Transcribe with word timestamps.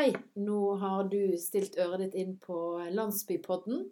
Hei, 0.00 0.14
nå 0.40 0.76
har 0.80 1.10
du 1.12 1.34
stilt 1.36 1.74
øret 1.76 2.00
ditt 2.00 2.14
inn 2.16 2.30
på 2.40 2.56
Landsbypodden, 2.88 3.82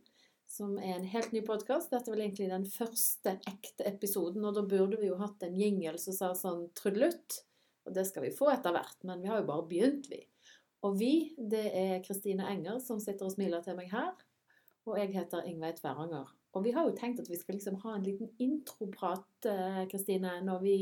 som 0.48 0.78
er 0.80 0.94
en 0.94 1.04
helt 1.04 1.34
ny 1.36 1.42
podkast. 1.44 1.90
Dette 1.92 2.08
er 2.08 2.14
vel 2.14 2.22
egentlig 2.24 2.46
den 2.48 2.64
første 2.64 3.34
ekte 3.50 3.84
episoden, 3.90 4.46
og 4.48 4.54
da 4.56 4.62
burde 4.64 4.96
vi 5.02 5.10
jo 5.10 5.18
hatt 5.20 5.44
en 5.44 5.58
jingle 5.60 6.00
som 6.00 6.16
sa 6.16 6.30
sånn 6.38 6.62
trudelutt. 6.80 7.42
Og 7.84 7.92
det 7.98 8.06
skal 8.08 8.24
vi 8.24 8.32
få 8.32 8.48
etter 8.54 8.72
hvert, 8.72 8.96
men 9.04 9.20
vi 9.20 9.28
har 9.28 9.42
jo 9.42 9.50
bare 9.50 9.66
begynt, 9.68 10.08
vi. 10.08 10.22
Og 10.88 10.96
vi, 10.96 11.12
det 11.36 11.66
er 11.76 12.00
Kristine 12.06 12.48
Enger 12.54 12.80
som 12.86 13.04
sitter 13.04 13.28
og 13.28 13.36
smiler 13.36 13.60
til 13.66 13.76
meg 13.76 13.92
her. 13.92 14.16
Og 14.88 14.96
jeg 15.02 15.12
heter 15.12 15.44
Ingveig 15.44 15.76
Tveranger. 15.82 16.32
Og 16.56 16.64
vi 16.64 16.72
har 16.72 16.88
jo 16.88 16.96
tenkt 16.96 17.20
at 17.20 17.28
vi 17.28 17.36
skal 17.36 17.58
liksom 17.58 17.76
ha 17.84 17.98
en 17.98 18.08
liten 18.08 18.32
introprat, 18.40 19.28
eh, 19.44 19.84
Kristine, 19.92 20.38
når 20.48 20.64
vi 20.64 20.78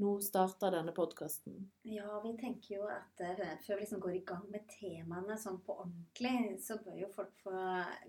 nå 0.00 0.14
starter 0.24 0.72
denne 0.74 0.92
podkasten? 0.96 1.56
Ja, 1.86 2.20
vi 2.24 2.32
tenker 2.40 2.74
jo 2.74 2.86
at 2.90 3.20
før 3.64 3.76
vi 3.76 3.82
liksom 3.82 4.00
går 4.02 4.14
i 4.16 4.22
gang 4.28 4.46
med 4.52 4.64
temaene 4.72 5.36
sånn 5.40 5.60
på 5.66 5.76
ordentlig, 5.82 6.56
så 6.64 6.78
bør 6.84 6.96
jo 7.02 7.10
folk 7.14 7.34
få 7.44 7.54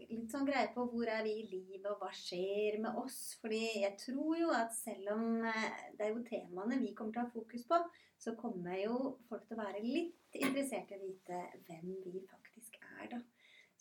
litt 0.05 0.31
sånn 0.31 0.47
greie 0.47 0.71
på 0.75 0.85
hvor 0.91 1.11
er 1.11 1.25
vi 1.27 1.35
i 1.41 1.49
livet, 1.51 1.89
og 1.91 1.99
hva 2.01 2.11
skjer 2.15 2.79
med 2.83 2.99
oss. 3.03 3.19
Fordi 3.41 3.61
jeg 3.83 3.97
tror 4.01 4.39
jo 4.39 4.53
at 4.55 4.73
selv 4.77 5.13
om 5.17 5.27
uh, 5.43 5.67
det 5.97 6.07
er 6.07 6.13
jo 6.13 6.23
temaene 6.27 6.79
vi 6.81 6.93
kommer 6.97 7.15
til 7.15 7.23
å 7.23 7.27
ha 7.27 7.35
fokus 7.35 7.67
på, 7.67 7.81
så 8.21 8.35
kommer 8.39 8.77
jo 8.77 8.97
folk 9.29 9.47
til 9.47 9.57
å 9.57 9.63
være 9.63 9.83
litt 9.83 10.39
interessert 10.39 10.91
i 10.93 10.99
å 10.99 11.03
vite 11.03 11.43
hvem 11.67 11.95
vi 12.05 12.21
faktisk 12.29 12.77
er, 12.99 13.07
da. 13.15 13.21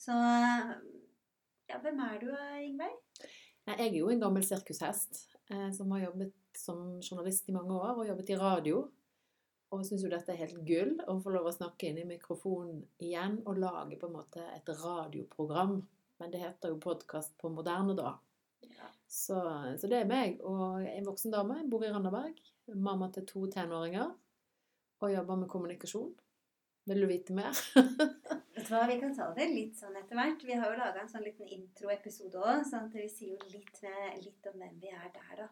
Så 0.01 0.17
ja, 1.71 1.79
hvem 1.83 2.01
er 2.03 2.23
du, 2.23 2.31
Ingveig? 2.65 2.95
Jeg 3.69 3.85
er 3.85 3.93
jo 3.95 4.09
en 4.11 4.23
gammel 4.23 4.43
sirkushest 4.47 5.21
eh, 5.21 5.40
som 5.77 5.91
har 5.95 6.07
jobbet 6.07 6.35
som 6.57 7.01
journalist 7.03 7.49
i 7.49 7.55
mange 7.55 7.75
år 7.75 7.99
og 7.99 8.09
jobbet 8.09 8.33
i 8.33 8.39
radio. 8.39 8.83
Og 9.71 9.85
syns 9.87 10.03
jo 10.03 10.11
dette 10.11 10.33
er 10.33 10.41
helt 10.41 10.59
gull 10.67 10.97
å 11.07 11.17
få 11.23 11.31
lov 11.31 11.47
å 11.47 11.55
snakke 11.55 11.91
inn 11.91 12.01
i 12.03 12.09
mikrofonen 12.09 12.81
igjen 13.03 13.39
og 13.45 13.61
lage 13.63 13.99
på 14.01 14.09
en 14.09 14.17
måte 14.17 14.43
et 14.57 14.71
radioprogram. 14.81 15.77
Men 16.21 16.33
det 16.33 16.43
heter 16.43 16.73
jo 16.73 16.81
podkast 16.83 17.37
på 17.39 17.53
moderne, 17.55 17.95
da. 17.99 18.17
Ja. 18.67 18.89
Så, 19.07 19.39
så, 19.79 19.87
det 19.87 20.03
er 20.03 20.11
meg 20.11 20.43
og 20.47 20.83
en 20.83 21.07
voksen 21.07 21.33
dame. 21.35 21.61
Bor 21.71 21.87
i 21.87 21.93
Randaberg. 21.93 22.43
Mamma 22.75 23.09
til 23.15 23.27
to 23.31 23.47
tenåringer. 23.51 24.11
Og 25.01 25.15
jobber 25.15 25.39
med 25.39 25.51
kommunikasjon. 25.53 26.13
Vil 26.91 27.05
du 27.05 27.09
vite 27.09 27.37
mer? 27.37 27.55
Vet 28.61 28.69
du 28.69 28.75
hva, 28.75 28.87
Vi 28.89 29.01
kan 29.01 29.15
ta 29.17 29.27
det 29.33 29.45
litt 29.49 29.79
sånn 29.79 29.95
etter 29.97 30.19
hvert. 30.19 30.43
Vi 30.45 30.53
har 30.53 30.69
jo 30.69 30.77
laga 30.77 31.01
en 31.01 31.09
sånn 31.09 31.23
liten 31.25 31.49
introepisode 31.49 32.43
òg, 32.45 32.59
så 32.69 32.83
vi 32.93 33.07
sier 33.09 33.31
jo 33.33 33.47
litt, 33.55 33.79
med, 33.81 34.19
litt 34.21 34.49
om 34.51 34.59
hvem 34.61 34.75
vi 34.83 34.91
er 34.93 35.07
der, 35.15 35.31
da. 35.39 35.47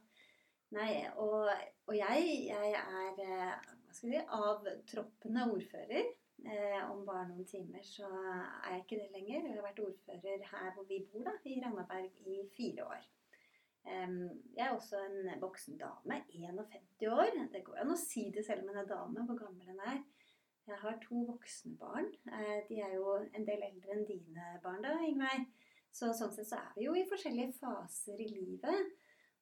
Nei, 0.77 0.91
og, 1.17 1.49
og 1.89 1.95
jeg, 1.97 2.27
jeg, 2.51 2.75
er 2.77 3.23
eh, 3.25 3.71
hva 3.87 3.95
skal 3.97 4.13
si, 4.13 4.21
avtroppende 4.21 5.47
ordfører. 5.55 6.11
Eh, 6.45 6.77
om 6.91 7.01
bare 7.09 7.25
noen 7.31 7.49
timer 7.49 7.87
så 7.87 8.11
er 8.11 8.75
jeg 8.75 8.85
ikke 8.85 9.01
det 9.01 9.09
lenger. 9.15 9.41
Jeg 9.41 9.57
har 9.57 9.67
vært 9.71 9.83
ordfører 9.87 10.45
her 10.51 10.69
hvor 10.77 10.89
vi 10.93 11.01
bor, 11.09 11.25
da, 11.31 11.37
i 11.49 11.57
Randaberg, 11.65 12.23
i 12.29 12.43
fire 12.61 12.91
år. 12.91 13.09
Jeg 13.89 14.67
er 14.67 14.75
også 14.75 15.01
en 15.01 15.33
voksen 15.41 15.81
dame. 15.81 16.21
51 16.29 17.09
år. 17.09 17.41
Det 17.57 17.65
går 17.65 17.81
an 17.87 17.97
å 17.97 17.97
si 17.97 18.29
det 18.35 18.45
selv 18.45 18.67
om 18.67 18.75
en 18.75 18.83
er 18.83 18.93
dame, 18.93 19.25
hvor 19.25 19.41
gammel 19.47 19.73
en 19.73 19.85
er. 19.97 20.03
Jeg 20.69 20.77
har 20.83 20.99
to 21.01 21.23
voksne 21.25 21.77
barn. 21.81 22.11
Eh, 22.29 22.59
de 22.69 22.81
er 22.85 22.95
jo 22.99 23.15
en 23.17 23.47
del 23.47 23.63
eldre 23.71 23.95
enn 23.95 24.05
dine 24.09 24.49
barn, 24.63 24.83
da, 24.85 24.99
Ingveig. 25.07 25.47
Så 25.95 26.11
sånn 26.15 26.35
sett 26.35 26.51
så 26.51 26.59
er 26.61 26.75
vi 26.77 26.85
jo 26.85 26.97
i 26.97 27.07
forskjellige 27.09 27.57
faser 27.57 28.21
i 28.21 28.29
livet. 28.29 28.93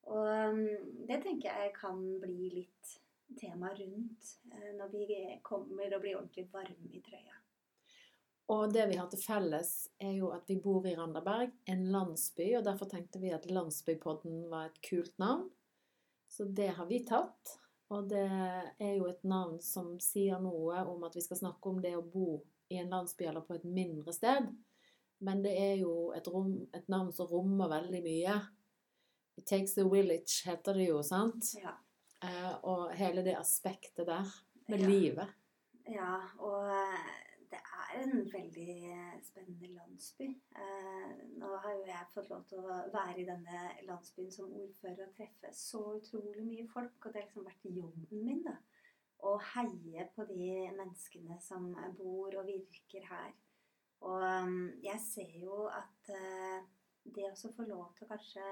Og 0.07 0.23
um, 0.23 0.63
det 1.09 1.19
tenker 1.25 1.51
jeg 1.51 1.73
kan 1.75 1.99
bli 2.23 2.53
litt 2.55 2.93
tema 3.41 3.73
rundt 3.75 4.29
eh, 4.55 4.71
når 4.79 4.93
vi 4.93 5.19
kommer 5.43 5.97
og 5.97 6.05
blir 6.05 6.21
ordentlig 6.21 6.47
varme 6.53 6.95
i 6.95 7.03
trøya. 7.03 7.35
Og 8.55 8.71
det 8.71 8.85
vi 8.87 8.99
har 9.01 9.11
til 9.11 9.19
felles, 9.19 9.73
er 9.99 10.15
jo 10.21 10.31
at 10.31 10.47
vi 10.47 10.61
bor 10.63 10.87
i 10.87 10.95
Randaberg, 10.95 11.51
en 11.67 11.89
landsby. 11.91 12.53
Og 12.55 12.63
derfor 12.69 12.87
tenkte 12.87 13.19
vi 13.19 13.35
at 13.35 13.49
Landsbypodden 13.51 14.45
var 14.53 14.71
et 14.71 14.79
kult 14.87 15.19
navn. 15.19 15.49
Så 16.31 16.47
det 16.47 16.69
har 16.79 16.87
vi 16.87 17.03
tatt. 17.07 17.57
Og 17.95 18.09
det 18.11 18.27
er 18.83 18.95
jo 18.97 19.07
et 19.07 19.23
navn 19.29 19.61
som 19.63 19.95
sier 20.03 20.41
noe 20.43 20.81
om 20.91 21.05
at 21.07 21.15
vi 21.15 21.23
skal 21.23 21.39
snakke 21.39 21.71
om 21.71 21.79
det 21.83 21.95
å 21.95 22.03
bo 22.03 22.41
i 22.73 22.81
en 22.81 22.91
landsby 22.91 23.29
eller 23.29 23.45
på 23.47 23.55
et 23.55 23.67
mindre 23.69 24.15
sted. 24.15 24.49
Men 25.23 25.43
det 25.45 25.55
er 25.57 25.77
jo 25.81 26.11
et, 26.17 26.27
rom, 26.29 26.67
et 26.75 26.89
navn 26.93 27.13
som 27.15 27.29
rommer 27.31 27.71
veldig 27.71 28.03
mye. 28.05 28.37
It 29.39 29.47
takes 29.47 29.77
a 29.79 29.87
village, 29.89 30.43
heter 30.49 30.77
det 30.77 30.89
jo, 30.91 30.99
sant? 31.07 31.53
Ja. 31.61 31.77
Eh, 32.25 32.53
og 32.67 32.91
hele 32.97 33.25
det 33.25 33.37
aspektet 33.39 34.09
der 34.09 34.29
med 34.67 34.83
ja. 34.83 34.91
livet. 34.91 35.33
Ja, 35.87 36.19
og 36.43 36.67
eh, 36.73 37.09
det 37.53 37.61
er 37.63 38.01
en 38.03 38.27
veldig 38.33 38.77
spennende 39.25 39.73
landsby. 39.77 40.31
Eh, 40.57 41.11
nå 41.39 41.53
har 41.63 41.77
jo 41.77 41.86
jeg 42.07 42.15
fått 42.15 42.31
lov 42.31 42.45
til 42.49 42.63
å 42.63 42.79
være 42.93 43.21
i 43.21 43.27
denne 43.27 43.63
landsbyen 43.89 44.33
som 44.33 44.53
ordfører 44.55 45.09
og 45.09 45.15
treffe 45.17 45.51
så 45.57 45.83
utrolig 45.99 46.45
mye 46.47 46.67
folk. 46.71 46.97
Og 47.03 47.13
det 47.13 47.21
har 47.21 47.27
liksom 47.27 47.49
vært 47.49 47.69
jobben 47.71 48.25
min, 48.25 48.43
da. 48.47 48.57
Å 49.27 49.33
heie 49.55 50.07
på 50.15 50.27
de 50.29 50.51
menneskene 50.77 51.39
som 51.43 51.71
bor 51.99 52.37
og 52.37 52.49
virker 52.49 53.07
her. 53.11 53.35
Og 54.07 54.23
mm, 54.23 54.83
jeg 54.85 55.03
ser 55.03 55.37
jo 55.41 55.67
at 55.73 56.11
eh, 56.13 56.67
det 57.17 57.31
å 57.33 57.53
få 57.57 57.65
lov 57.67 57.95
til 57.97 58.07
å 58.07 58.11
kanskje 58.13 58.47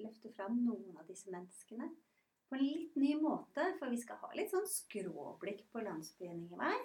løfte 0.00 0.30
fram 0.36 0.60
noen 0.64 0.98
av 1.00 1.08
disse 1.10 1.30
menneskene 1.34 1.90
på 2.48 2.56
en 2.56 2.64
litt 2.64 2.96
ny 3.00 3.14
måte. 3.20 3.66
For 3.80 3.90
vi 3.92 4.00
skal 4.00 4.20
ha 4.22 4.30
litt 4.38 4.54
sånn 4.54 4.68
skråblikk 4.70 5.66
på 5.72 5.82
landsbyen 5.84 6.46
i 6.46 6.60
vei. 6.60 6.76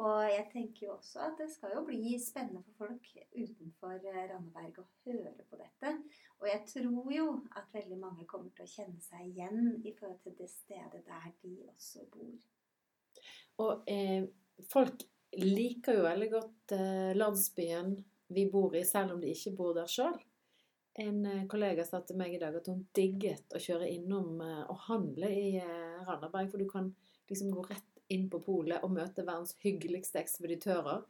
Og 0.00 0.22
jeg 0.24 0.46
tenker 0.52 0.86
jo 0.86 0.94
også 0.94 1.20
at 1.26 1.34
det 1.36 1.50
skal 1.52 1.74
jo 1.76 1.82
bli 1.84 2.14
spennende 2.20 2.62
for 2.64 2.86
folk 2.86 3.08
utenfor 3.36 3.98
eh, 3.98 4.22
Randaberg 4.30 4.80
å 4.80 4.86
høre 5.04 5.44
på 5.50 5.58
dette. 5.60 5.92
Og 6.40 6.48
jeg 6.48 6.62
tror 6.70 7.12
jo 7.12 7.26
at 7.58 7.68
veldig 7.76 7.98
mange 8.00 8.26
kommer 8.30 8.54
til 8.56 8.64
å 8.64 8.72
kjenne 8.72 9.04
seg 9.04 9.28
igjen 9.28 9.74
i 9.84 9.92
forhold 9.98 10.22
til 10.24 10.38
det 10.38 10.48
stedet 10.50 11.02
der 11.04 11.28
de 11.44 11.54
også 11.68 12.06
bor. 12.14 12.48
Og 13.62 13.92
eh, 13.92 14.24
folk 14.72 15.04
liker 15.36 16.00
jo 16.00 16.08
veldig 16.08 16.30
godt 16.32 16.76
eh, 16.78 17.12
landsbyen 17.18 17.94
vi 18.32 18.48
bor 18.48 18.74
i, 18.76 18.84
selv 18.88 19.14
om 19.14 19.20
de 19.20 19.32
ikke 19.32 19.52
bor 19.56 19.76
der 19.76 19.90
sjøl. 19.90 20.16
En 21.00 21.24
eh, 21.26 21.44
kollega 21.48 21.84
sa 21.88 22.02
til 22.04 22.18
meg 22.20 22.34
i 22.36 22.40
dag 22.40 22.56
at 22.58 22.68
hun 22.68 22.84
digget 22.96 23.54
å 23.56 23.60
kjøre 23.62 23.88
innom 23.88 24.40
eh, 24.44 24.64
og 24.68 24.84
handle 24.88 25.30
i 25.32 25.56
eh, 25.60 26.02
Randaberg. 26.04 26.50
For 26.52 26.60
du 26.60 26.68
kan 26.68 26.90
liksom 27.30 27.52
gå 27.54 27.64
rett 27.70 27.91
inn 28.14 28.28
på 28.32 28.40
polet 28.44 28.84
og 28.84 28.94
møte 28.94 29.24
verdens 29.26 29.56
hyggeligste 29.62 30.20
ekspeditører. 30.22 31.02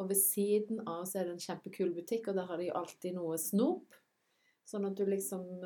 Og 0.00 0.08
ved 0.08 0.18
siden 0.18 0.82
av 0.88 1.04
så 1.08 1.20
er 1.20 1.28
det 1.28 1.36
en 1.36 1.44
kjempekul 1.44 1.92
butikk, 1.96 2.30
og 2.30 2.38
der 2.38 2.48
har 2.48 2.60
de 2.60 2.70
alltid 2.74 3.16
noe 3.16 3.38
snop. 3.40 3.98
Sånn 4.68 4.86
at 4.88 4.96
du 4.98 5.04
liksom 5.08 5.64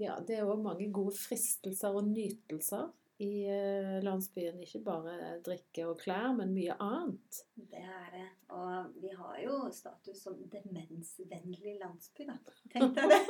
Ja, 0.00 0.16
det 0.24 0.38
er 0.38 0.48
òg 0.48 0.62
mange 0.64 0.88
gode 0.94 1.12
fristelser 1.18 1.96
og 1.98 2.08
nytelser 2.08 2.88
i 3.20 3.44
eh, 3.52 3.96
landsbyen. 4.04 4.60
Ikke 4.64 4.80
bare 4.84 5.16
drikke 5.44 5.86
og 5.90 5.98
klær, 6.00 6.30
men 6.36 6.54
mye 6.56 6.76
annet. 6.80 7.40
Det 7.54 7.82
er 7.82 8.08
det. 8.14 8.26
Og 8.56 8.94
vi 9.02 9.12
har 9.14 9.36
jo 9.44 9.58
status 9.74 10.22
som 10.24 10.38
demensvennlig 10.52 11.76
landsby, 11.82 12.26
da. 12.30 12.38
Tenk 12.72 12.96
deg 12.96 13.12
det. 13.12 13.20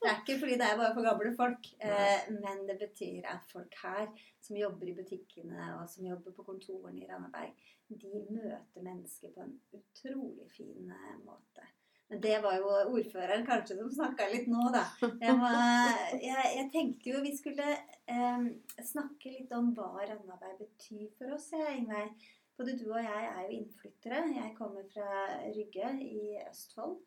Det 0.00 0.10
er 0.10 0.20
ikke 0.20 0.38
fordi 0.42 0.58
det 0.60 0.68
er 0.68 0.78
bare 0.80 0.92
for 0.96 1.08
gamle 1.08 1.32
folk. 1.38 1.72
Nei. 1.80 2.36
men 2.36 2.62
det 2.68 2.76
betyr 2.80 3.26
at 3.32 3.48
folk 3.50 3.74
her 3.82 4.06
som 4.44 4.58
jobber 4.58 4.90
i 4.90 4.96
butikkene 4.96 5.72
og 5.78 5.88
som 5.90 6.06
jobber 6.06 6.34
på 6.36 6.44
kontorene 6.46 7.02
i 7.02 7.08
Randaberg, 7.08 7.56
de 7.90 8.24
møter 8.30 8.84
mennesker 8.84 9.32
på 9.34 9.44
en 9.44 9.56
utrolig 9.76 10.48
fin 10.54 10.90
eh, 10.94 11.16
måte. 11.24 11.66
Men 12.10 12.20
det 12.20 12.40
var 12.42 12.56
jo 12.58 12.70
ordføreren 12.90 13.44
kanskje 13.46 13.76
som 13.78 13.90
snakka 13.94 14.26
litt 14.32 14.48
nå, 14.50 14.64
da. 14.74 14.82
Jeg, 15.22 15.36
var, 15.38 16.00
jeg, 16.18 16.48
jeg, 16.56 16.66
tenkte 16.72 17.12
jo 17.12 17.20
vi 17.22 17.30
skulle 17.38 17.66
eh, 18.10 18.48
snakke 18.82 19.30
litt 19.30 19.52
om 19.54 19.70
hva 19.76 19.92
Randaberg 20.00 20.58
betyr 20.58 21.06
for 21.14 21.36
oss, 21.36 21.52
jeg, 21.54 21.76
Ingveig. 21.78 22.10
Både 22.58 22.74
du 22.76 22.90
og 22.90 22.98
jeg 22.98 23.28
er 23.28 23.44
jo 23.46 23.54
innflyttere. 23.56 24.24
Jeg 24.34 24.56
kommer 24.58 24.84
fra 24.90 25.06
Rygge 25.54 25.94
i 26.02 26.24
Østfold. 26.42 26.98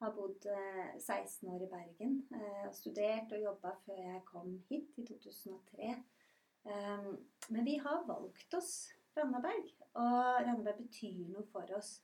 Har 0.00 0.14
bodd 0.14 0.46
eh, 0.48 0.94
16 1.00 1.50
år 1.50 1.66
i 1.66 1.70
Bergen. 1.74 2.14
Eh, 2.38 2.70
studert 2.78 3.34
og 3.34 3.42
jobba 3.42 3.74
før 3.82 3.98
jeg 4.00 4.22
kom 4.30 4.54
hit 4.70 5.02
i 5.02 5.04
2003. 5.10 5.90
Eh, 6.70 7.10
men 7.50 7.66
vi 7.66 7.76
har 7.82 8.06
valgt 8.06 8.56
oss 8.56 8.72
Randaberg, 9.18 9.74
og 9.98 10.46
Randaberg 10.46 10.86
betyr 10.86 11.26
noe 11.34 11.44
for 11.50 11.74
oss. 11.76 11.98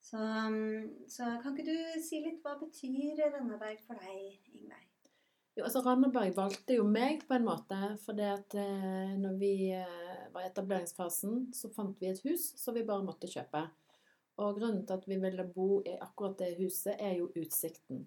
Så, 0.00 0.18
um, 0.18 1.06
så, 1.08 1.26
kan 1.42 1.56
ikke 1.56 1.68
du 1.68 2.02
si 2.04 2.22
litt 2.24 2.40
hva 2.44 2.54
betyr 2.60 3.18
Randaberg 3.32 3.80
for 3.84 4.00
deg, 4.00 4.38
Ingveig? 4.54 4.86
Jo, 5.58 5.64
altså 5.66 5.82
Randaberg 5.82 6.36
valgte 6.36 6.76
jo 6.78 6.84
meg 6.86 7.24
på 7.26 7.34
en 7.34 7.48
måte. 7.48 7.76
For 8.04 8.14
det 8.16 8.28
at 8.30 8.54
eh, 8.62 9.16
når 9.18 9.38
vi 9.40 9.52
eh, 9.74 10.28
var 10.30 10.44
i 10.44 10.50
etableringsfasen, 10.52 11.48
så 11.56 11.70
fant 11.74 11.98
vi 11.98 12.12
et 12.12 12.22
hus 12.28 12.52
som 12.60 12.76
vi 12.76 12.86
bare 12.86 13.02
måtte 13.02 13.30
kjøpe. 13.30 13.64
Og 14.38 14.60
grunnen 14.60 14.84
til 14.86 14.94
at 14.94 15.08
vi 15.10 15.18
ville 15.18 15.48
bo 15.50 15.80
i 15.82 15.96
akkurat 15.98 16.38
det 16.38 16.52
huset, 16.60 16.94
er 16.94 17.18
jo 17.18 17.32
utsikten. 17.34 18.04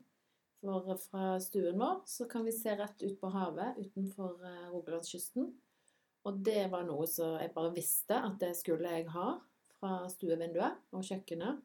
For 0.62 0.94
fra 1.10 1.36
stuen 1.44 1.82
vår 1.82 2.04
så 2.08 2.28
kan 2.32 2.46
vi 2.48 2.54
se 2.56 2.76
rett 2.78 3.04
ut 3.04 3.18
på 3.20 3.34
havet 3.34 3.82
utenfor 3.82 4.46
eh, 4.48 4.70
Rogalandskysten. 4.72 5.52
Og 6.24 6.40
det 6.46 6.70
var 6.72 6.86
noe 6.88 7.08
som 7.10 7.36
jeg 7.42 7.52
bare 7.56 7.74
visste 7.76 8.16
at 8.16 8.40
det 8.40 8.54
skulle 8.60 8.94
jeg 8.96 9.10
ha 9.12 9.34
fra 9.76 10.06
stuevinduet 10.14 10.96
og 10.96 11.04
kjøkkenet. 11.04 11.60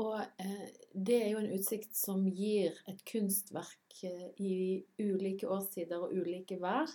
Og 0.00 0.16
eh, 0.40 0.66
det 0.94 1.18
er 1.18 1.30
jo 1.34 1.42
en 1.42 1.52
utsikt 1.56 1.94
som 1.96 2.24
gir 2.24 2.76
et 2.88 3.00
kunstverk 3.08 4.02
eh, 4.06 4.28
i 4.40 4.54
ulike 5.02 5.48
årstider 5.50 6.06
og 6.06 6.14
ulike 6.16 6.56
vær. 6.62 6.88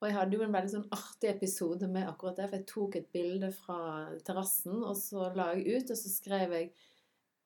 Og 0.00 0.08
jeg 0.10 0.16
hadde 0.18 0.36
jo 0.36 0.44
en 0.44 0.52
veldig 0.52 0.72
sånn 0.72 0.90
artig 0.92 1.30
episode 1.30 1.88
med 1.88 2.08
akkurat 2.10 2.36
det, 2.36 2.48
for 2.50 2.58
jeg 2.58 2.68
tok 2.68 2.98
et 2.98 3.06
bilde 3.14 3.48
fra 3.56 3.78
terrassen, 4.26 4.82
og 4.82 4.98
så 5.00 5.30
la 5.32 5.54
jeg 5.54 5.78
ut, 5.78 5.94
og 5.94 6.00
så 6.00 6.12
skrev 6.12 6.52
jeg 6.58 6.66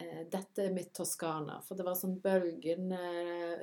eh, 0.03 0.25
'Dette 0.33 0.65
er 0.65 0.75
mitt 0.75 0.91
Toskana'. 0.97 1.61
For 1.69 1.79
det 1.79 1.87
var 1.87 2.01
sånn 2.01 2.19
bølgende 2.25 2.99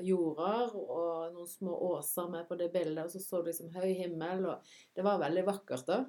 jorder 0.08 0.72
og 0.80 1.36
noen 1.36 1.52
små 1.52 1.76
åser 1.92 2.32
med 2.32 2.48
på 2.48 2.56
det 2.62 2.72
bildet, 2.72 3.04
og 3.04 3.12
så 3.12 3.20
så 3.20 3.44
du 3.44 3.52
liksom 3.52 3.76
høy 3.76 3.92
himmel, 4.00 4.48
og 4.54 4.76
det 4.96 5.04
var 5.04 5.20
veldig 5.26 5.48
vakkert, 5.52 5.92
da. 5.92 6.00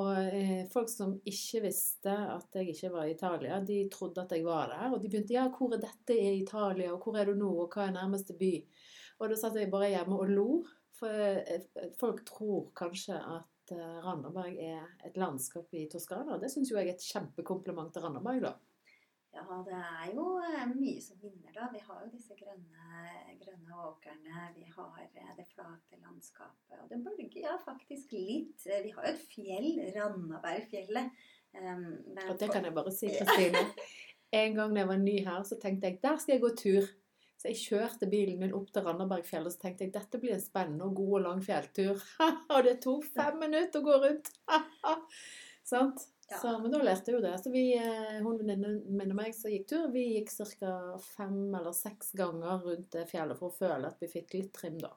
Og 0.00 0.18
eh, 0.32 0.62
folk 0.72 0.88
som 0.88 1.18
ikke 1.28 1.66
visste 1.66 2.12
at 2.12 2.56
jeg 2.56 2.72
ikke 2.72 2.90
var 2.94 3.08
i 3.08 3.12
Italia, 3.12 3.58
de 3.60 3.82
trodde 3.92 4.22
at 4.22 4.32
jeg 4.32 4.46
var 4.46 4.70
der. 4.72 4.94
Og 4.94 5.02
de 5.02 5.10
begynte 5.12 5.34
'Ja, 5.34 5.48
hvor 5.52 5.74
er 5.74 5.82
dette 5.82 6.16
i 6.16 6.42
Italia, 6.42 6.92
og 6.92 7.02
hvor 7.04 7.18
er 7.18 7.28
du 7.28 7.34
nå, 7.34 7.50
og 7.64 7.68
hva 7.74 7.88
er 7.88 7.98
nærmeste 7.98 8.32
by?' 8.38 8.64
Og 9.20 9.28
da 9.28 9.36
satt 9.36 9.56
jeg 9.56 9.70
bare 9.70 9.92
hjemme 9.92 10.18
og 10.18 10.28
lo. 10.28 10.62
For 10.96 11.08
eh, 11.08 11.66
folk 12.00 12.24
tror 12.24 12.70
kanskje 12.78 13.18
at 13.20 13.74
eh, 13.74 13.98
Randaberg 14.04 14.56
er 14.56 14.86
et 15.04 15.16
landskap 15.16 15.68
i 15.72 15.88
Toskana. 15.92 16.38
Det 16.40 16.50
syns 16.50 16.70
jo 16.70 16.78
jeg 16.78 16.88
er 16.88 16.94
et 16.94 17.10
kjempekompliment 17.12 17.92
til 17.92 18.02
Randaberg, 18.02 18.42
da. 18.48 18.54
Ja, 19.32 19.44
det 19.64 19.76
er 19.78 20.10
jo 20.12 20.26
eh, 20.44 20.64
mye 20.68 21.00
som 21.00 21.16
vinner, 21.22 21.52
da. 21.54 21.70
Vi 21.72 21.80
har 21.86 22.02
jo 22.04 22.10
disse 22.12 22.36
grønne, 22.36 23.12
grønne 23.40 23.78
åkrene. 23.88 24.48
Vi 24.58 24.66
har 24.74 25.06
det 25.38 25.46
flate 25.54 26.00
landskapet. 26.02 26.76
Og 26.82 26.90
det 26.90 27.00
bølger 27.06 27.46
ja, 27.46 27.56
faktisk 27.64 28.12
litt. 28.12 28.60
Vi 28.66 28.92
har 28.92 29.08
jo 29.08 29.14
et 29.14 29.24
fjell, 29.32 29.70
Randabergfjellet. 29.96 31.22
Um, 31.52 31.86
og 32.28 32.38
det 32.40 32.48
kan 32.52 32.64
jeg 32.64 32.76
bare 32.76 32.92
si, 32.92 33.08
Kristine. 33.12 33.64
En 34.32 34.54
gang 34.56 34.72
da 34.72 34.80
jeg 34.80 34.88
var 34.88 35.00
ny 35.00 35.16
her, 35.24 35.42
så 35.44 35.58
tenkte 35.60 35.88
jeg 35.88 36.00
der 36.04 36.20
skal 36.20 36.36
jeg 36.36 36.44
gå 36.44 36.52
tur. 36.56 36.92
Så 37.40 37.50
jeg 37.50 37.58
kjørte 37.58 38.06
bilen 38.06 38.38
min 38.38 38.54
opp 38.54 38.68
til 38.72 38.84
Randabergfjellet 38.86 39.50
og 39.50 39.54
så 39.56 39.64
tenkte 39.64 39.88
jeg 39.88 39.94
dette 39.96 40.20
blir 40.22 40.36
en 40.36 40.44
spennende 40.44 40.86
og 40.86 40.94
god 41.00 41.16
og 41.18 41.24
lang 41.24 41.40
fjelltur. 41.42 42.04
og 42.54 42.60
det 42.68 42.78
tok 42.84 43.08
fem 43.16 43.40
minutter 43.42 43.80
å 43.80 43.86
gå 43.88 43.96
rundt. 44.04 44.30
Sant? 45.72 46.06
Ja. 46.32 46.38
Så, 46.38 46.58
men 46.58 46.72
da 46.72 46.78
lærte 46.80 47.10
jeg 47.10 47.18
jo 47.18 47.22
det. 47.22 47.34
Så 47.42 47.50
vi, 47.52 47.62
eh, 47.76 48.18
hun 48.24 48.38
venninnen 48.40 49.12
og 49.12 49.18
meg 49.18 49.34
som 49.36 49.52
gikk 49.52 49.66
tur, 49.68 49.90
vi 49.92 50.06
gikk 50.14 50.32
ca. 50.32 50.72
fem 51.04 51.54
eller 51.58 51.74
seks 51.76 52.14
ganger 52.16 52.64
rundt 52.64 52.88
det 52.94 53.04
fjellet 53.10 53.36
for 53.36 53.52
å 53.52 53.56
føle 53.58 53.90
at 53.90 54.00
vi 54.00 54.08
fikk 54.08 54.32
litt 54.38 54.52
trim, 54.56 54.78
da. 54.80 54.94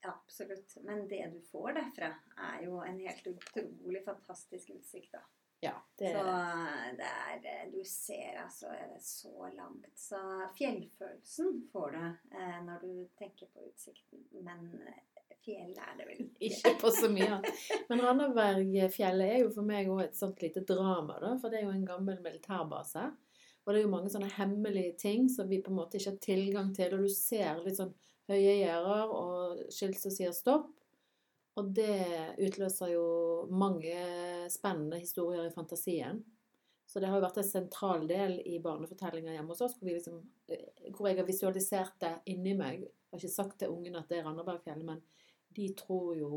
Ja, 0.00 0.14
absolutt. 0.14 0.76
Men 0.84 1.04
det 1.08 1.20
du 1.34 1.38
får 1.50 1.76
derfra, 1.76 2.10
er 2.48 2.64
jo 2.64 2.80
en 2.84 3.00
helt 3.04 3.28
utrolig 3.34 4.04
fantastisk 4.04 4.72
utsikt, 4.78 5.12
da. 5.12 5.20
Ja, 5.64 5.76
det... 6.00 6.10
Så 6.12 6.24
det 6.98 7.12
er 7.44 7.70
Du 7.72 7.78
ser 7.88 8.40
altså 8.42 8.72
så 9.00 9.48
langt. 9.52 9.92
Så 9.96 10.20
fjellfølelsen 10.58 11.62
får 11.72 11.96
du 11.96 12.02
eh, 12.04 12.58
når 12.64 12.84
du 12.84 13.08
tenker 13.20 13.52
på 13.52 13.68
utsikten. 13.68 14.24
Men 14.44 14.70
eh, 15.30 15.38
fjell 15.44 15.72
er 15.72 15.96
det 15.98 16.06
vel 16.08 16.22
ikke. 16.24 16.44
Ikke 16.50 16.74
på 16.80 16.92
så 16.94 17.10
mye. 17.12 17.40
Men 17.90 18.04
Randabergfjellet 18.04 19.34
er 19.36 19.42
jo 19.44 19.52
for 19.54 19.66
meg 19.66 19.90
òg 19.92 20.04
et 20.06 20.18
sånt 20.18 20.42
lite 20.44 20.64
drama, 20.68 21.18
da. 21.22 21.34
For 21.40 21.52
det 21.52 21.60
er 21.60 21.68
jo 21.68 21.74
en 21.74 21.88
gammel 21.88 22.20
militærbase. 22.24 23.08
Og 23.64 23.72
det 23.72 23.80
er 23.80 23.86
jo 23.86 23.92
mange 23.94 24.12
sånne 24.12 24.32
hemmelige 24.36 24.96
ting 25.00 25.28
som 25.32 25.48
vi 25.48 25.62
på 25.64 25.72
en 25.72 25.78
måte 25.78 25.96
ikke 25.96 26.12
har 26.12 26.24
tilgang 26.26 26.72
til. 26.76 26.96
Og 26.96 27.06
du 27.06 27.12
ser 27.12 27.62
litt 27.64 27.80
sånn 27.80 27.94
høye 28.28 28.58
gjerder 28.60 29.12
og 29.12 29.62
skilt 29.72 30.00
som 30.00 30.12
sier 30.12 30.34
stopp. 30.36 30.68
Og 31.54 31.70
det 31.76 32.34
utløser 32.42 32.92
jo 32.96 33.06
mange 33.54 33.94
spennende 34.50 34.98
historier 34.98 35.46
i 35.46 35.54
fantasien. 35.54 36.18
Så 36.86 37.00
det 37.00 37.08
har 37.08 37.18
jo 37.18 37.24
vært 37.24 37.40
en 37.40 37.48
sentral 37.48 38.04
del 38.08 38.36
i 38.46 38.58
barnefortellinger 38.62 39.34
hjemme 39.34 39.54
hos 39.54 39.62
oss, 39.64 39.76
hvor, 39.80 39.88
liksom, 39.88 40.20
eh, 40.52 40.90
hvor 40.92 41.08
jeg 41.08 41.18
har 41.18 41.28
visualisert 41.28 41.96
det 42.04 42.12
inni 42.32 42.52
meg. 42.58 42.84
Jeg 42.84 43.14
har 43.14 43.22
ikke 43.22 43.34
sagt 43.34 43.58
til 43.62 43.72
ungene 43.72 44.02
at 44.02 44.10
det 44.10 44.20
er 44.20 44.28
Randabergfjellet, 44.28 44.86
men 44.86 45.02
de 45.54 45.68
tror 45.78 46.16
jo 46.18 46.28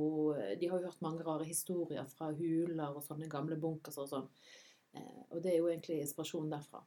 De 0.60 0.68
har 0.70 0.78
jo 0.78 0.86
hørt 0.92 1.02
mange 1.02 1.24
rare 1.26 1.46
historier 1.48 2.06
fra 2.12 2.30
huler 2.38 2.94
og 2.94 3.02
sånne 3.02 3.30
gamle 3.30 3.58
bunkers 3.58 3.98
og 4.04 4.10
sånn. 4.12 4.28
Eh, 4.94 5.24
og 5.32 5.42
det 5.44 5.54
er 5.54 5.60
jo 5.60 5.72
egentlig 5.72 6.02
inspirasjon 6.04 6.52
derfra. 6.52 6.84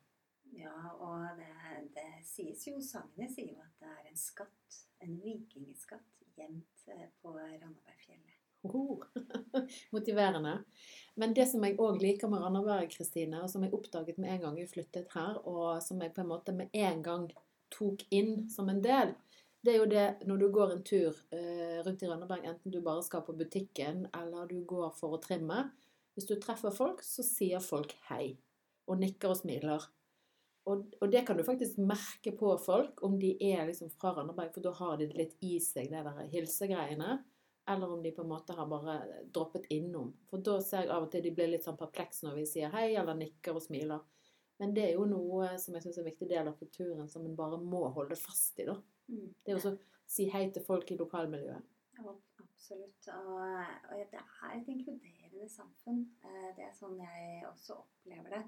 Ja, 0.56 0.74
og 0.98 1.38
det, 1.38 1.50
det 1.94 2.08
sies 2.26 2.66
jo 2.66 2.80
Sangene 2.82 3.28
sier 3.30 3.54
jo 3.54 3.62
at 3.62 3.76
det 3.82 3.90
er 3.92 4.10
en 4.10 4.18
skatt, 4.18 4.80
en 5.04 5.16
vikingskatt, 5.22 6.24
gjemt 6.36 6.90
eh, 6.90 7.08
på 7.22 7.34
Randabergfjellet. 7.36 8.29
Motiverende. 9.94 10.56
Men 11.14 11.34
det 11.36 11.46
som 11.50 11.64
jeg 11.64 11.78
òg 11.80 12.00
liker 12.02 12.30
med 12.30 12.42
Randaberg, 12.44 12.90
Kristine, 12.92 13.42
og 13.44 13.50
som 13.52 13.64
jeg 13.64 13.74
oppdaget 13.76 14.20
med 14.20 14.34
en 14.34 14.44
gang 14.44 14.58
jeg 14.60 14.70
flyttet 14.72 15.12
her, 15.16 15.40
og 15.48 15.80
som 15.84 16.00
jeg 16.02 16.14
på 16.16 16.24
en 16.24 16.30
måte 16.30 16.54
med 16.56 16.72
en 16.76 17.02
gang 17.04 17.26
tok 17.72 18.04
inn 18.14 18.48
som 18.50 18.70
en 18.72 18.82
del, 18.84 19.14
det 19.60 19.74
er 19.74 19.78
jo 19.82 19.88
det 19.90 20.06
når 20.28 20.40
du 20.40 20.46
går 20.52 20.74
en 20.74 20.84
tur 20.86 21.16
eh, 21.36 21.80
rundt 21.84 22.02
i 22.02 22.08
Randaberg, 22.08 22.46
enten 22.48 22.72
du 22.72 22.80
bare 22.84 23.04
skal 23.04 23.24
på 23.26 23.36
butikken 23.36 24.06
eller 24.16 24.48
du 24.48 24.62
går 24.64 24.92
for 24.96 25.16
å 25.16 25.20
trimme. 25.20 25.66
Hvis 26.16 26.28
du 26.30 26.38
treffer 26.40 26.72
folk, 26.74 27.02
så 27.04 27.24
sier 27.24 27.60
folk 27.64 27.92
hei. 28.08 28.38
Og 28.88 28.98
nikker 29.00 29.34
og 29.34 29.38
smiler. 29.42 29.84
Og, 30.68 30.86
og, 31.00 31.06
det 31.12 31.22
kan 31.26 31.38
du 31.38 31.44
faktisk 31.44 31.78
merke 31.82 32.32
på 32.36 32.54
folk, 32.64 33.02
om 33.06 33.18
de 33.20 33.34
er 33.50 33.66
liksom 33.68 33.92
fra 33.92 34.14
Randaberg, 34.16 34.52
for 34.54 34.64
da 34.64 34.72
har 34.76 34.96
de 35.00 35.08
det 35.10 35.18
litt 35.18 35.36
i 35.44 35.58
seg, 35.62 35.92
det 35.92 36.02
der 36.06 36.32
hilsegreiene. 36.32 37.18
Eller 37.70 37.93
om 37.94 38.02
de 38.02 38.11
på 38.14 38.25
en 38.25 38.31
måte 38.32 38.55
har 38.56 38.67
bare 38.67 38.96
droppet 39.31 39.69
innom. 39.70 40.11
For 40.31 40.43
da 40.43 40.56
ser 40.64 40.87
jeg 40.87 40.94
av 40.94 41.06
og 41.06 41.12
til 41.12 41.22
de 41.22 41.34
blir 41.34 41.52
litt 41.52 41.67
sånn 41.67 41.78
perplekse 41.78 42.26
når 42.26 42.40
vi 42.40 42.46
sier 42.50 42.72
hei, 42.75 42.88
eller 42.99 43.19
nikker 43.19 43.55
og 43.55 43.62
smiler. 43.62 44.02
Men 44.61 44.75
det 44.76 44.88
er 44.88 44.96
jo 44.99 45.06
noe 45.08 45.55
som 45.61 45.76
jeg 45.76 45.87
syns 45.87 45.99
er 46.00 46.02
en 46.02 46.11
viktig 46.11 46.26
del 46.28 46.50
av 46.50 46.56
kulturen, 46.58 47.06
som 47.08 47.25
en 47.25 47.37
bare 47.38 47.61
må 47.62 47.87
holde 47.96 48.19
fast 48.19 48.58
i. 48.61 48.67
da. 48.69 48.75
Mm. 49.08 49.28
Det 49.40 49.52
er 49.52 49.56
jo 49.56 49.70
å 49.70 49.76
si 50.11 50.26
hei 50.32 50.43
til 50.52 50.64
folk 50.67 50.90
i 50.93 50.99
lokalmiljøet. 51.00 51.69
Ja, 52.00 52.14
absolutt. 52.43 53.08
Og, 53.14 53.38
og 53.40 54.02
det 54.12 54.20
er 54.20 54.56
et 54.56 54.69
inkluderende 54.75 55.49
samfunn. 55.49 56.02
Eh, 56.25 56.50
det 56.58 56.66
er 56.66 56.75
sånn 56.76 56.99
jeg 57.00 57.46
også 57.49 57.78
opplever 57.81 58.37
det. 58.37 58.43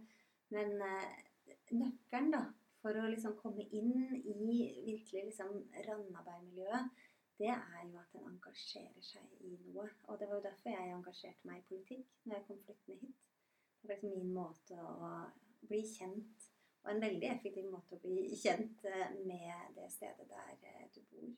Men 0.53 0.75
eh, 0.85 1.57
nøkkelen 1.73 2.35
da, 2.35 2.43
for 2.83 2.99
å 2.99 3.09
liksom 3.09 3.39
komme 3.39 3.65
inn 3.71 3.95
i 4.19 4.59
virkelig 4.85 5.29
liksom 5.31 5.55
Randaberg-miljøet, 5.87 7.03
det 7.43 7.50
er 7.50 7.87
jo 7.91 7.99
at 7.99 8.15
en 8.15 8.29
engasjerer 8.31 9.03
seg 9.03 9.31
i 9.43 9.56
noe. 9.65 9.89
Og 10.06 10.19
det 10.19 10.29
var 10.31 10.39
jo 10.39 10.47
derfor 10.47 10.71
jeg 10.71 10.94
engasjerte 10.94 11.49
meg 11.49 11.59
i 11.59 11.69
politikk 11.71 12.11
når 12.23 12.37
jeg 12.37 12.47
kom 12.49 12.61
flyttende 12.67 12.99
hit. 13.00 13.25
Det 13.83 13.89
var 13.89 13.97
liksom 13.97 14.12
min 14.15 14.35
måte 14.37 14.79
å 14.79 15.09
bli 15.67 15.81
kjent 15.96 16.49
Og 16.82 16.91
en 16.91 17.03
veldig 17.03 17.29
effektiv 17.31 17.67
måte 17.70 17.94
å 17.94 18.01
bli 18.03 18.25
kjent 18.34 18.87
eh, 18.91 19.13
med 19.27 19.75
det 19.77 19.84
stedet 19.94 20.25
der 20.31 20.65
eh, 20.67 20.87
du 20.94 20.99
bor. 21.11 21.29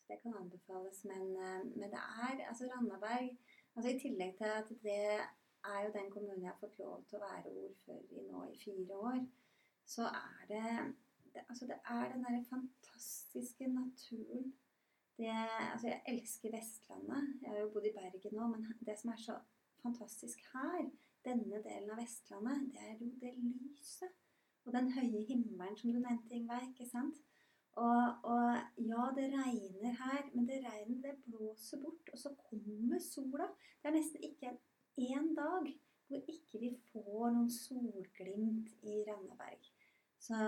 Så 0.00 0.08
det 0.08 0.16
kan 0.22 0.38
anbefales. 0.38 1.02
Men, 1.04 1.34
eh, 1.36 1.66
men 1.74 1.92
det 1.92 2.00
er 2.00 2.40
altså 2.48 2.68
Randaberg 2.70 3.34
altså 3.76 3.90
I 3.90 3.98
tillegg 4.00 4.36
til 4.38 4.54
at 4.54 4.70
det 4.84 5.02
er 5.72 5.82
jo 5.84 5.92
den 5.96 6.08
kommunen 6.14 6.44
jeg 6.44 6.52
har 6.52 6.60
fått 6.60 6.78
lov 6.80 7.02
til 7.08 7.18
å 7.18 7.26
være 7.26 7.52
ordfører 7.64 8.20
i 8.20 8.24
nå 8.28 8.44
i 8.48 8.56
fire 8.60 9.00
år, 9.10 9.20
så 9.84 10.08
er 10.08 10.46
det, 10.52 10.70
det 11.34 11.44
Altså, 11.48 11.66
det 11.68 11.76
er 11.84 12.12
den 12.12 12.24
derre 12.24 12.44
fantastiske 12.48 13.68
naturen. 13.68 14.54
Det, 15.16 15.32
altså, 15.72 15.88
jeg 15.88 16.02
elsker 16.12 16.52
Vestlandet. 16.52 17.28
Jeg 17.42 17.50
har 17.50 17.58
jo 17.62 17.70
bodd 17.72 17.88
i 17.88 17.94
Bergen 17.96 18.36
nå, 18.36 18.48
men 18.52 18.66
det 18.86 18.98
som 19.00 19.12
er 19.12 19.20
så 19.22 19.38
fantastisk 19.82 20.42
her, 20.52 20.90
denne 21.24 21.62
delen 21.64 21.90
av 21.90 22.00
Vestlandet, 22.02 22.66
det 22.74 22.82
er 22.84 22.98
jo 23.00 23.10
det 23.22 23.32
lyset. 23.38 24.12
Og 24.66 24.74
den 24.74 24.90
høye 24.92 25.22
himmelen 25.28 25.78
som 25.78 25.92
du 25.94 25.98
nevnte, 26.00 26.34
Ingveig. 26.34 26.68
ikke 26.72 26.88
sant? 26.90 27.22
Og, 27.76 28.02
og, 28.24 28.56
ja, 28.90 29.02
det 29.16 29.26
regner 29.32 29.96
her, 30.00 30.22
men 30.34 30.48
det 30.48 30.62
regnet 30.64 31.02
det 31.04 31.16
blåser 31.24 31.80
bort, 31.82 32.08
og 32.12 32.18
så 32.18 32.32
kommer 32.48 32.98
sola. 33.04 33.50
Det 33.82 33.90
er 33.90 33.98
nesten 33.98 34.24
ikke 34.24 34.56
én 34.96 35.34
dag 35.36 35.68
hvor 36.06 36.30
ikke 36.32 36.60
vi 36.62 36.70
får 36.92 37.34
noen 37.34 37.50
solglimt 37.50 38.70
i 38.86 39.00
Randaberg. 39.08 39.70
Så, 40.18 40.38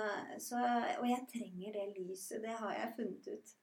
så, 0.41 0.61
og 1.01 1.07
jeg 1.09 1.27
trenger 1.33 1.75
det 1.77 1.87
lyset. 1.99 2.43
Det 2.43 2.55
har 2.63 2.73
jeg 2.75 2.95
funnet 2.97 3.29
ut. 3.35 3.55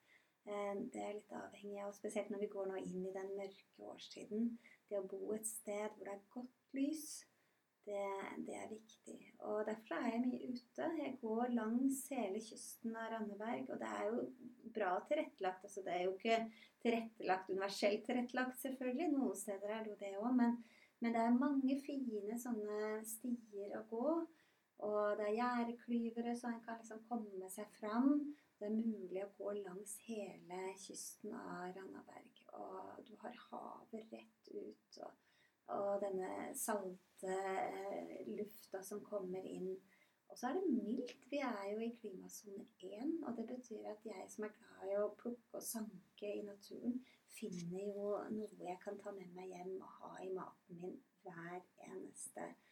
Eh, 0.45 0.73
det 0.93 1.01
er 1.01 1.15
litt 1.17 1.31
avhengig 1.33 1.79
av, 1.81 1.93
spesielt 1.97 2.29
når 2.29 2.43
vi 2.43 2.51
går 2.53 2.67
nå 2.69 2.81
inn 2.81 3.05
i 3.09 3.13
den 3.15 3.31
mørke 3.37 3.87
årstiden. 3.93 4.51
Det 4.89 4.99
å 4.99 5.07
bo 5.09 5.31
et 5.33 5.47
sted 5.49 5.87
hvor 5.95 6.05
det 6.05 6.13
er 6.13 6.27
godt 6.35 6.75
lys, 6.77 7.07
det, 7.85 8.03
det 8.45 8.55
er 8.57 8.69
viktig. 8.69 9.17
Og 9.45 9.63
derfor 9.65 9.97
er 9.97 10.15
jeg 10.15 10.21
mye 10.25 10.51
ute. 10.53 10.87
Jeg 10.99 11.17
går 11.21 11.51
langs 11.53 12.03
hele 12.13 12.41
kysten 12.41 12.95
av 12.97 13.11
Randeberg, 13.13 13.67
og 13.73 13.81
det 13.81 13.89
er 13.89 14.07
jo 14.09 14.23
bra 14.77 14.93
tilrettelagt. 15.09 15.65
Altså, 15.67 15.83
det 15.85 15.93
er 15.93 16.05
jo 16.05 16.15
ikke 16.15 16.39
tilrettelagt 16.85 17.51
universelt 17.53 18.07
tilrettelagt, 18.07 18.57
selvfølgelig. 18.61 19.11
Noen 19.13 19.37
steder 19.37 19.75
er 19.75 19.85
det 19.85 19.93
jo 19.93 19.99
det 20.01 20.15
òg. 20.21 20.31
Men, 20.39 20.57
men 21.01 21.17
det 21.17 21.21
er 21.21 21.37
mange 21.41 21.77
fine 21.85 22.39
sånne 22.41 22.97
stier 23.05 23.77
å 23.77 23.85
gå. 23.89 24.07
Og 24.85 25.03
det 25.19 25.29
er 25.29 25.37
gjerdeklyvere, 25.37 26.33
så 26.37 26.49
en 26.51 26.63
kan 26.65 26.81
liksom 26.81 27.05
komme 27.09 27.49
seg 27.53 27.69
fram. 27.79 28.17
Det 28.59 28.67
er 28.69 28.75
mulig 28.75 29.23
å 29.25 29.33
gå 29.37 29.53
langs 29.59 29.97
hele 30.05 30.59
kysten 30.79 31.33
av 31.35 31.73
Randaberg. 31.75 32.41
Og 32.55 33.01
du 33.07 33.15
har 33.23 33.35
havet 33.49 34.13
rett 34.13 34.51
ut. 34.53 34.99
Og 35.05 35.21
Og 35.75 35.95
denne 36.01 36.53
salte 36.53 37.31
eh, 37.33 38.19
lufta 38.27 38.83
som 38.85 38.99
kommer 39.01 39.41
inn. 39.49 39.71
Og 40.29 40.37
så 40.37 40.47
er 40.47 40.59
det 40.59 40.69
mildt. 40.69 41.25
Vi 41.31 41.39
er 41.41 41.71
jo 41.71 41.79
i 41.81 41.95
klimasone 42.01 42.67
1, 42.77 43.15
og 43.25 43.37
det 43.37 43.47
betyr 43.49 43.89
at 43.89 44.05
jeg 44.05 44.27
som 44.29 44.45
er 44.45 44.53
glad 44.59 44.91
i 44.91 44.99
å 45.01 45.09
plukke 45.17 45.57
og 45.57 45.65
sanke 45.65 46.29
i 46.29 46.45
naturen, 46.45 46.99
finner 47.33 47.81
jo 47.81 48.11
noe 48.31 48.69
jeg 48.69 48.77
kan 48.83 48.97
ta 49.01 49.11
med 49.15 49.33
meg 49.35 49.51
hjem 49.51 49.73
og 49.81 49.97
ha 49.99 50.11
i 50.23 50.29
maten 50.37 50.79
min 50.81 50.99
hver 51.25 51.61
eneste 51.89 52.45
ja, 52.45 52.64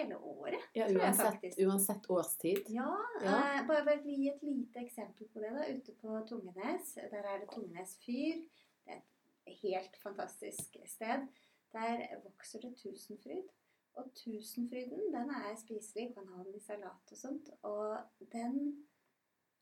hele 0.00 0.16
året. 0.18 0.60
Ja, 0.74 0.86
uansett, 0.90 1.58
uansett 1.64 2.10
årstid. 2.10 2.64
Ja, 2.68 2.90
Ja. 3.22 3.34
Eh, 3.56 3.66
bare 3.66 3.84
for 3.84 3.92
å 3.96 4.04
gi 4.04 4.28
et 4.30 4.42
lite 4.42 4.80
eksempel 4.84 5.28
på 5.32 5.40
det. 5.40 5.50
da, 5.54 5.66
Ute 5.74 5.94
på 6.00 6.20
Tungenes, 6.28 6.94
der 6.94 7.24
er 7.24 7.38
det 7.42 7.50
Tungenes 7.52 7.96
fyr. 8.04 8.40
Det 8.84 8.92
er 8.94 9.02
et 9.46 9.60
helt 9.62 9.96
fantastisk 10.02 10.76
sted. 10.86 11.28
Der 11.72 12.06
vokser 12.24 12.60
det 12.60 12.76
tusenfryd. 12.78 13.48
Og 13.94 14.10
tusenfryden 14.14 15.12
den 15.14 15.30
er 15.30 15.54
spiselig, 15.56 16.14
kan 16.14 16.26
ha 16.28 16.42
den 16.42 16.54
i 16.54 16.60
salat 16.60 17.12
og 17.14 17.18
sånt. 17.18 17.50
Og 17.62 17.98
den 18.32 18.86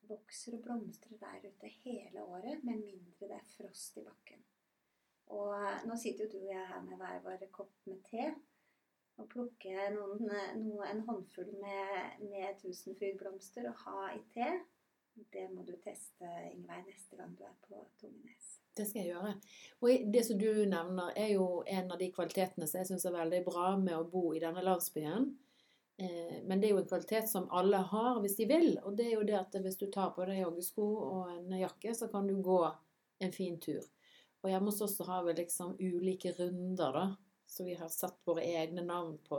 vokser 0.09 0.57
og 0.57 0.63
blomstrer 0.65 1.17
der 1.21 1.45
ute 1.49 1.69
hele 1.83 2.23
året, 2.23 2.63
med 2.63 2.81
mindre 2.81 3.29
det 3.29 3.37
er 3.37 3.51
frost 3.57 3.97
i 3.97 4.03
bakken. 4.03 4.41
Og 5.33 5.85
nå 5.87 5.95
sitter 5.97 6.25
jo 6.25 6.31
du 6.33 6.39
og 6.41 6.49
jeg 6.51 6.65
her 6.67 6.81
med 6.81 6.97
hver 6.99 7.21
vår 7.23 7.45
kopp 7.55 7.71
med 7.85 8.01
te. 8.09 8.33
Å 9.21 9.27
plukke 9.29 9.89
noen, 9.93 10.25
noe, 10.63 10.85
en 10.89 11.03
håndfull 11.05 11.51
med, 11.61 12.23
med 12.31 12.57
tusenfrydblomster 12.63 13.67
og 13.69 13.83
ha 13.85 14.07
i 14.15 14.21
te, 14.33 14.47
det 15.33 15.45
må 15.53 15.61
du 15.67 15.75
teste, 15.83 16.25
Ingveig, 16.49 16.87
neste 16.87 17.19
gang 17.19 17.35
du 17.37 17.43
er 17.45 17.53
på 17.67 17.77
Tungenes. 18.01 18.55
Det 18.73 18.87
skal 18.89 19.03
jeg 19.03 19.11
gjøre. 19.11 19.35
Og 19.85 20.07
det 20.15 20.23
som 20.25 20.39
du 20.41 20.47
nevner, 20.65 21.11
er 21.13 21.35
jo 21.35 21.61
en 21.69 21.91
av 21.93 21.99
de 22.01 22.09
kvalitetene 22.15 22.65
som 22.65 22.79
jeg 22.79 22.89
syns 22.89 23.05
er 23.05 23.13
veldig 23.13 23.41
bra 23.45 23.75
med 23.77 23.93
å 23.99 24.07
bo 24.09 24.31
i 24.33 24.41
denne 24.41 24.63
landsbyen. 24.65 25.27
Eh, 26.01 26.39
Men 26.47 26.59
det 26.59 26.67
er 26.67 26.73
jo 26.73 26.81
en 26.81 26.89
kvalitet 26.89 27.29
som 27.29 27.45
alle 27.53 27.83
har 27.91 28.17
hvis 28.23 28.39
de 28.39 28.47
vil. 28.49 28.71
Og 28.81 28.97
det 28.97 29.11
er 29.11 29.13
jo 29.19 29.27
det 29.29 29.37
at 29.37 29.59
hvis 29.61 29.77
du 29.77 29.85
tar 29.93 30.15
på 30.15 30.25
deg 30.25 30.41
joggesko 30.41 30.87
og 31.03 31.35
en 31.35 31.53
jakke, 31.59 31.93
så 31.93 32.09
kan 32.09 32.25
du 32.27 32.39
gå 32.41 32.63
en 33.21 33.35
fin 33.35 33.59
tur. 33.61 33.85
Og 34.41 34.49
hjemme 34.49 34.73
hos 34.73 34.81
oss 34.81 34.97
har 35.05 35.21
vi 35.27 35.37
liksom 35.37 35.77
ulike 35.77 36.33
runder, 36.39 36.97
da. 36.97 37.05
Så 37.53 37.63
vi 37.67 37.75
har 37.77 37.89
satt 37.93 38.17
våre 38.25 38.41
egne 38.41 38.81
navn 38.85 39.17
på 39.27 39.37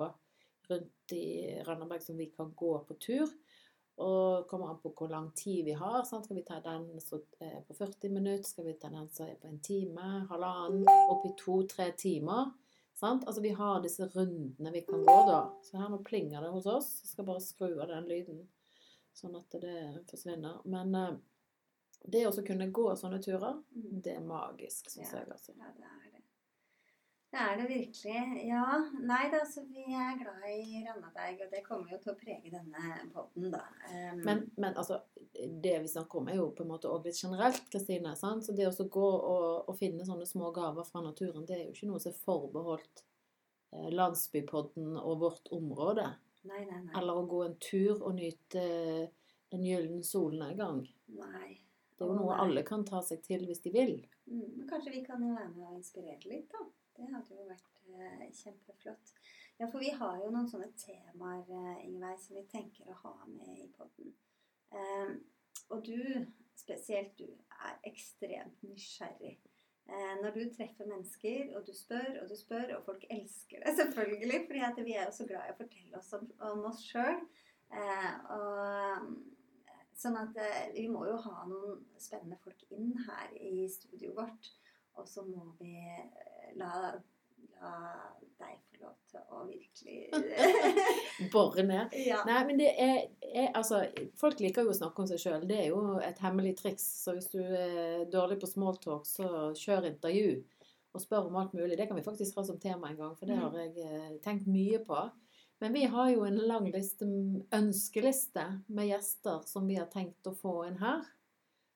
rundt 0.70 1.12
i 1.12 1.24
Randaberg 1.66 2.02
som 2.02 2.16
vi 2.20 2.26
kan 2.30 2.52
gå 2.56 2.72
på 2.86 2.94
tur. 3.02 3.28
Og 3.96 4.46
kommer 4.50 4.70
an 4.72 4.78
på 4.82 4.90
hvor 4.94 5.10
lang 5.10 5.28
tid 5.38 5.64
vi 5.68 5.74
har. 5.78 6.00
Sant? 6.06 6.24
Skal 6.26 6.36
vi 6.38 6.44
ta 6.46 6.60
den 6.62 6.86
som 7.02 7.20
er 7.42 7.60
på 7.68 7.74
40 7.78 8.10
minutter? 8.10 8.46
Skal 8.48 8.64
vi 8.68 8.72
ta 8.78 8.88
den 8.90 9.08
som 9.14 9.26
er 9.28 9.36
på 9.42 9.50
en 9.50 9.60
time? 9.62 10.06
Halvannen? 10.30 10.86
Opp 11.12 11.26
i 11.28 11.34
to-tre 11.38 11.90
timer? 11.98 12.52
Sant? 12.94 13.26
Altså 13.26 13.42
Vi 13.42 13.50
har 13.58 13.82
disse 13.82 14.06
rundene 14.14 14.72
vi 14.74 14.82
kan 14.86 15.02
gå, 15.06 15.18
da. 15.28 15.40
Så 15.66 15.78
her 15.78 15.90
nå 15.92 15.98
plinger 16.06 16.42
det 16.46 16.50
hos 16.54 16.66
oss. 16.70 16.90
Jeg 17.04 17.12
skal 17.12 17.28
bare 17.28 17.42
skru 17.42 17.70
av 17.82 17.88
den 17.90 18.06
lyden, 18.10 18.42
sånn 19.14 19.34
at 19.38 19.58
det 19.62 19.76
forsvinner. 20.10 20.60
Men 20.70 20.94
eh, 20.94 21.16
det 22.06 22.26
å 22.30 22.34
kunne 22.46 22.70
gå 22.74 22.88
sånne 22.98 23.18
turer, 23.22 23.62
Mm. 23.74 24.02
det 24.02 24.16
er 24.16 24.20
magisk, 24.26 24.90
syns 24.90 25.12
Ja. 25.12 25.18
jeg. 25.20 25.30
altså. 25.32 25.52
Ja, 25.58 25.70
det 25.76 25.84
er 25.84 26.10
det. 26.12 26.13
Det 27.34 27.40
er 27.42 27.56
det 27.58 27.64
virkelig. 27.66 28.42
Ja. 28.46 28.66
Nei 29.02 29.22
da, 29.32 29.40
så 29.50 29.64
vi 29.66 29.82
er 29.90 30.18
glad 30.20 30.44
i 30.52 30.82
Randaberg, 30.86 31.40
og 31.42 31.48
det 31.50 31.62
kommer 31.66 31.90
jo 31.90 31.96
til 32.02 32.12
å 32.12 32.18
prege 32.18 32.52
denne 32.52 32.98
podden, 33.10 33.48
da. 33.50 33.64
Um, 33.88 34.20
Men, 34.22 34.42
men 34.54 34.76
altså, 34.78 35.00
det 35.34 35.72
vi 35.82 35.90
snakker 35.90 36.20
om, 36.20 36.28
er 36.30 36.38
jo 36.38 36.52
på 36.54 36.62
en 36.62 36.70
måte 36.70 36.92
òg 36.92 37.08
litt 37.08 37.18
generelt, 37.18 37.64
Kristine. 37.72 38.12
sant? 38.20 38.46
Så 38.46 38.54
det 38.54 38.68
å 38.70 38.86
gå 38.86 39.08
og, 39.16 39.48
og 39.66 39.74
finne 39.80 40.06
sånne 40.06 40.28
små 40.30 40.52
gaver 40.54 40.86
fra 40.86 41.02
naturen, 41.02 41.42
det 41.48 41.56
er 41.56 41.64
jo 41.64 41.74
ikke 41.74 41.88
noe 41.90 42.04
som 42.04 42.12
er 42.12 42.20
forbeholdt 42.28 43.02
eh, 43.02 43.90
landsbypodden 43.90 44.94
og 45.02 45.18
vårt 45.24 45.50
område. 45.58 46.06
Nei, 46.46 46.62
nei, 46.68 46.84
nei. 46.84 46.94
Eller 47.00 47.18
å 47.18 47.26
gå 47.26 47.42
en 47.48 47.58
tur 47.58 47.98
og 47.98 48.14
nyte 48.14 48.62
eh, 48.62 49.10
en 49.54 49.66
gyllen 49.66 50.06
solnedgang. 50.06 50.84
nei. 51.18 51.58
Det 51.94 52.02
er 52.02 52.10
jo 52.10 52.14
noe 52.18 52.32
nei. 52.34 52.40
alle 52.42 52.62
kan 52.66 52.82
ta 52.86 52.98
seg 53.06 53.20
til 53.22 53.44
hvis 53.46 53.60
de 53.62 53.70
vil. 53.74 53.92
Mm, 54.26 54.46
men 54.56 54.64
kanskje 54.70 54.90
vi 54.96 55.02
kan 55.06 55.22
jo 55.22 55.34
være 55.34 55.50
med 55.52 55.66
og 55.66 55.76
inspirere 55.78 56.26
litt, 56.26 56.48
da. 56.50 56.64
Det 56.94 57.08
hadde 57.10 57.36
jo 57.36 57.46
vært 57.48 57.80
eh, 57.90 58.26
kjempeflott. 58.38 59.14
Ja, 59.58 59.68
for 59.68 59.82
vi 59.82 59.90
har 59.94 60.20
jo 60.22 60.30
noen 60.34 60.48
sånne 60.50 60.70
temaer, 60.78 61.42
eh, 61.48 61.82
Ingveig, 61.88 62.20
som 62.22 62.38
vi 62.38 62.44
tenker 62.50 62.90
å 62.90 62.98
ha 63.02 63.14
med 63.30 63.58
i 63.64 63.70
podden. 63.76 64.14
Eh, 64.74 65.16
og 65.74 65.84
du, 65.86 65.98
spesielt 66.58 67.16
du, 67.18 67.26
er 67.64 67.78
ekstremt 67.88 68.62
nysgjerrig. 68.66 69.36
Eh, 69.84 70.14
når 70.22 70.36
du 70.36 70.42
treffer 70.54 70.88
mennesker, 70.88 71.54
og 71.58 71.66
du 71.66 71.74
spør 71.76 72.22
og 72.22 72.28
du 72.30 72.36
spør, 72.38 72.76
og 72.78 72.86
folk 72.88 73.06
elsker 73.10 73.64
det 73.64 73.76
selvfølgelig, 73.80 74.44
fordi 74.48 74.88
vi 74.88 74.98
er 74.98 75.08
jo 75.08 75.16
så 75.18 75.28
glad 75.28 75.48
i 75.48 75.54
å 75.54 75.60
fortelle 75.60 76.00
oss 76.00 76.12
om, 76.18 76.28
om 76.50 76.66
oss 76.70 76.84
sjøl. 76.88 77.24
Eh, 77.74 79.04
Sånn 79.94 80.16
at 80.18 80.36
eh, 80.42 80.72
vi 80.74 80.88
må 80.90 81.04
jo 81.06 81.16
ha 81.22 81.44
noen 81.48 81.78
spennende 82.02 82.38
folk 82.42 82.60
inn 82.74 82.92
her 83.06 83.30
i 83.38 83.64
studioet 83.70 84.16
vårt. 84.18 84.50
Og 84.98 85.06
så 85.10 85.24
må 85.26 85.46
vi 85.60 85.74
la, 86.60 86.92
la 87.60 87.72
deg 88.40 88.56
få 88.68 88.80
lov 88.84 88.94
til 89.10 89.20
å 89.30 89.42
virkelig 89.48 89.98
Bore 91.32 91.62
ned. 91.66 91.94
Ja. 92.06 92.22
Nei, 92.28 92.40
men 92.48 92.58
det 92.60 92.70
er, 92.80 92.98
er 93.34 93.50
Altså, 93.56 93.84
folk 94.20 94.40
liker 94.42 94.66
jo 94.66 94.72
å 94.74 94.78
snakke 94.78 95.02
om 95.04 95.08
seg 95.10 95.22
sjøl. 95.22 95.46
Det 95.48 95.58
er 95.62 95.68
jo 95.70 95.98
et 96.04 96.18
hemmelig 96.24 96.56
triks. 96.60 96.86
Så 97.04 97.14
hvis 97.16 97.30
du 97.32 97.40
er 97.42 98.04
dårlig 98.12 98.40
på 98.42 98.50
smalltalk, 98.50 99.06
så 99.08 99.50
kjør 99.58 99.90
intervju. 99.92 100.42
Og 100.94 101.02
spør 101.02 101.26
om 101.30 101.36
alt 101.40 101.54
mulig. 101.58 101.76
Det 101.78 101.88
kan 101.90 101.98
vi 101.98 102.04
faktisk 102.06 102.36
ha 102.38 102.44
som 102.46 102.58
tema 102.62 102.90
en 102.92 102.98
gang, 103.00 103.14
for 103.18 103.26
det 103.26 103.34
Mm. 103.38 103.42
har 103.42 103.56
jeg 103.64 103.72
eh, 103.82 104.10
tenkt 104.22 104.46
mye 104.46 104.78
på. 104.86 105.00
Men 105.62 105.72
vi 105.74 105.84
har 105.90 106.10
jo 106.12 106.24
en 106.26 106.36
lang 106.50 106.66
liste, 106.74 107.06
ønskeliste 107.54 108.44
med 108.68 108.88
gjester 108.90 109.42
som 109.48 109.66
vi 109.66 109.76
har 109.78 109.86
tenkt 109.90 110.26
å 110.26 110.34
få 110.36 110.66
inn 110.68 110.78
her. 110.82 111.02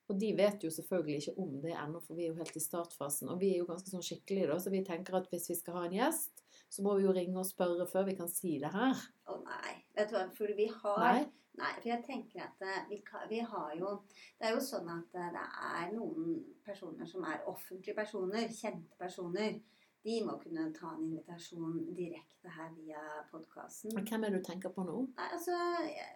Og 0.08 0.18
de 0.20 0.32
vet 0.36 0.62
jo 0.64 0.70
selvfølgelig 0.72 1.18
ikke 1.20 1.42
om 1.44 1.56
det 1.62 1.74
ennå, 1.76 2.00
for 2.04 2.16
vi 2.16 2.26
er 2.26 2.32
jo 2.32 2.38
helt 2.40 2.56
i 2.56 2.64
startfasen. 2.64 3.28
Og 3.32 3.40
vi 3.42 3.52
er 3.52 3.62
jo 3.62 3.68
ganske 3.68 3.92
sånn 3.92 4.04
skikkelige, 4.04 4.48
da, 4.50 4.58
så 4.62 4.72
vi 4.72 4.84
tenker 4.86 5.18
at 5.18 5.28
hvis 5.32 5.50
vi 5.52 5.58
skal 5.58 5.76
ha 5.76 5.82
en 5.88 5.98
gjest, 5.98 6.44
så 6.68 6.84
må 6.84 6.94
vi 6.96 7.04
jo 7.04 7.12
ringe 7.16 7.36
og 7.40 7.48
spørre 7.48 7.88
før 7.88 8.08
vi 8.08 8.16
kan 8.16 8.30
si 8.32 8.56
det 8.62 8.72
her. 8.72 9.02
Å 9.28 9.36
nei. 9.44 9.74
Vet 9.98 10.12
du 10.12 10.16
hva, 10.16 10.24
for 10.36 10.56
vi 10.56 10.68
har 10.72 11.04
Nei? 11.04 11.26
Nei, 11.58 11.72
for 11.80 11.88
jeg 11.90 12.04
tenker 12.06 12.44
at 12.44 12.60
eh, 12.62 12.84
vi, 12.90 13.00
vi 13.32 13.40
har 13.52 13.72
jo 13.74 13.96
Det 14.38 14.46
er 14.46 14.54
jo 14.54 14.60
sånn 14.62 14.86
at 14.92 15.16
eh, 15.18 15.32
det 15.34 15.46
er 15.70 15.90
noen 15.96 16.36
personer 16.64 17.08
som 17.08 17.26
er 17.26 17.42
offentlige 17.50 17.96
personer, 17.98 18.46
kjente 18.54 18.94
personer. 19.00 19.58
De 20.06 20.20
må 20.24 20.36
kunne 20.38 20.68
ta 20.76 20.92
en 20.94 21.02
invitasjon 21.08 21.80
direkte 21.96 22.52
her 22.54 22.70
via 22.76 23.02
podkasten. 23.32 23.98
Hvem 23.98 24.24
er 24.24 24.30
det 24.30 24.38
du 24.38 24.46
tenker 24.46 24.72
på 24.72 24.84
nå? 24.86 25.00
Nei, 25.18 25.26
altså, 25.34 25.56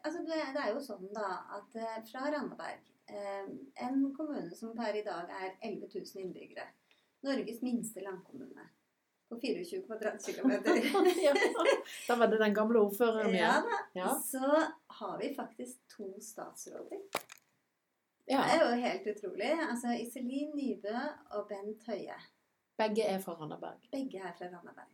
altså 0.06 0.22
det, 0.28 0.38
er 0.52 0.70
jo 0.70 0.84
sånn 0.84 1.10
da 1.16 1.32
at 1.58 1.74
eh, 1.80 1.98
fra 2.06 2.28
Randaberg, 2.30 2.91
en 3.06 4.14
kommune 4.16 4.50
som 4.56 4.76
per 4.76 4.96
i 4.96 5.02
dag 5.06 5.30
er 5.30 5.56
11 5.60 5.88
000 5.94 6.22
innbyggere, 6.24 6.68
Norges 7.26 7.62
minste 7.62 8.04
landkommune, 8.04 8.68
på 9.28 9.38
24 9.40 9.82
kvadratkilometer 9.86 10.76
ja, 11.24 11.34
da 12.08 12.16
var 12.16 12.28
det 12.28 12.38
den 12.42 12.54
gamle 12.54 12.82
ordføreren 12.84 13.34
ja, 13.34 13.52
ja 13.96 14.08
da, 14.10 14.16
så 14.20 14.48
har 14.98 15.18
vi 15.20 15.34
faktisk 15.34 15.78
to 15.96 16.08
statsråder. 16.20 17.00
Ja. 18.26 18.42
Det 18.42 18.54
er 18.54 18.60
jo 18.62 18.82
helt 18.82 19.06
utrolig. 19.16 19.50
Altså 19.70 19.94
Iselin 19.98 20.52
Nybø 20.54 20.98
og 21.30 21.48
Bent 21.48 21.86
Høie. 21.88 22.18
Begge 22.78 23.06
er 23.08 23.18
fra 23.18 23.34
Randaberg. 23.40 23.88
Begge 23.92 24.20
er 24.20 24.36
fra 24.38 24.46
Randaberg. 24.52 24.92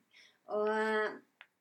Og 0.56 0.70
eh, 0.72 1.10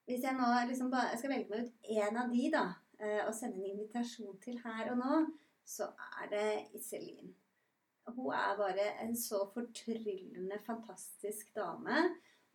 hvis 0.07 0.23
jeg 0.23 0.37
nå 0.37 0.47
liksom 0.69 0.91
bare 0.91 1.11
jeg 1.11 1.19
skal 1.21 1.33
velge 1.33 1.51
meg 1.51 1.65
ut 1.65 1.91
én 1.91 2.21
av 2.21 2.31
de, 2.31 2.45
da, 2.53 2.63
eh, 3.01 3.21
og 3.25 3.33
sende 3.35 3.59
en 3.59 3.73
invitasjon 3.73 4.39
til 4.43 4.61
her 4.63 4.93
og 4.93 5.01
nå, 5.01 5.19
så 5.67 5.91
er 6.21 6.29
det 6.31 6.79
Iselin. 6.79 7.35
Hun 8.07 8.31
er 8.33 8.55
bare 8.57 8.87
en 9.03 9.15
så 9.19 9.43
fortryllende 9.53 10.59
fantastisk 10.65 11.55
dame. 11.55 11.97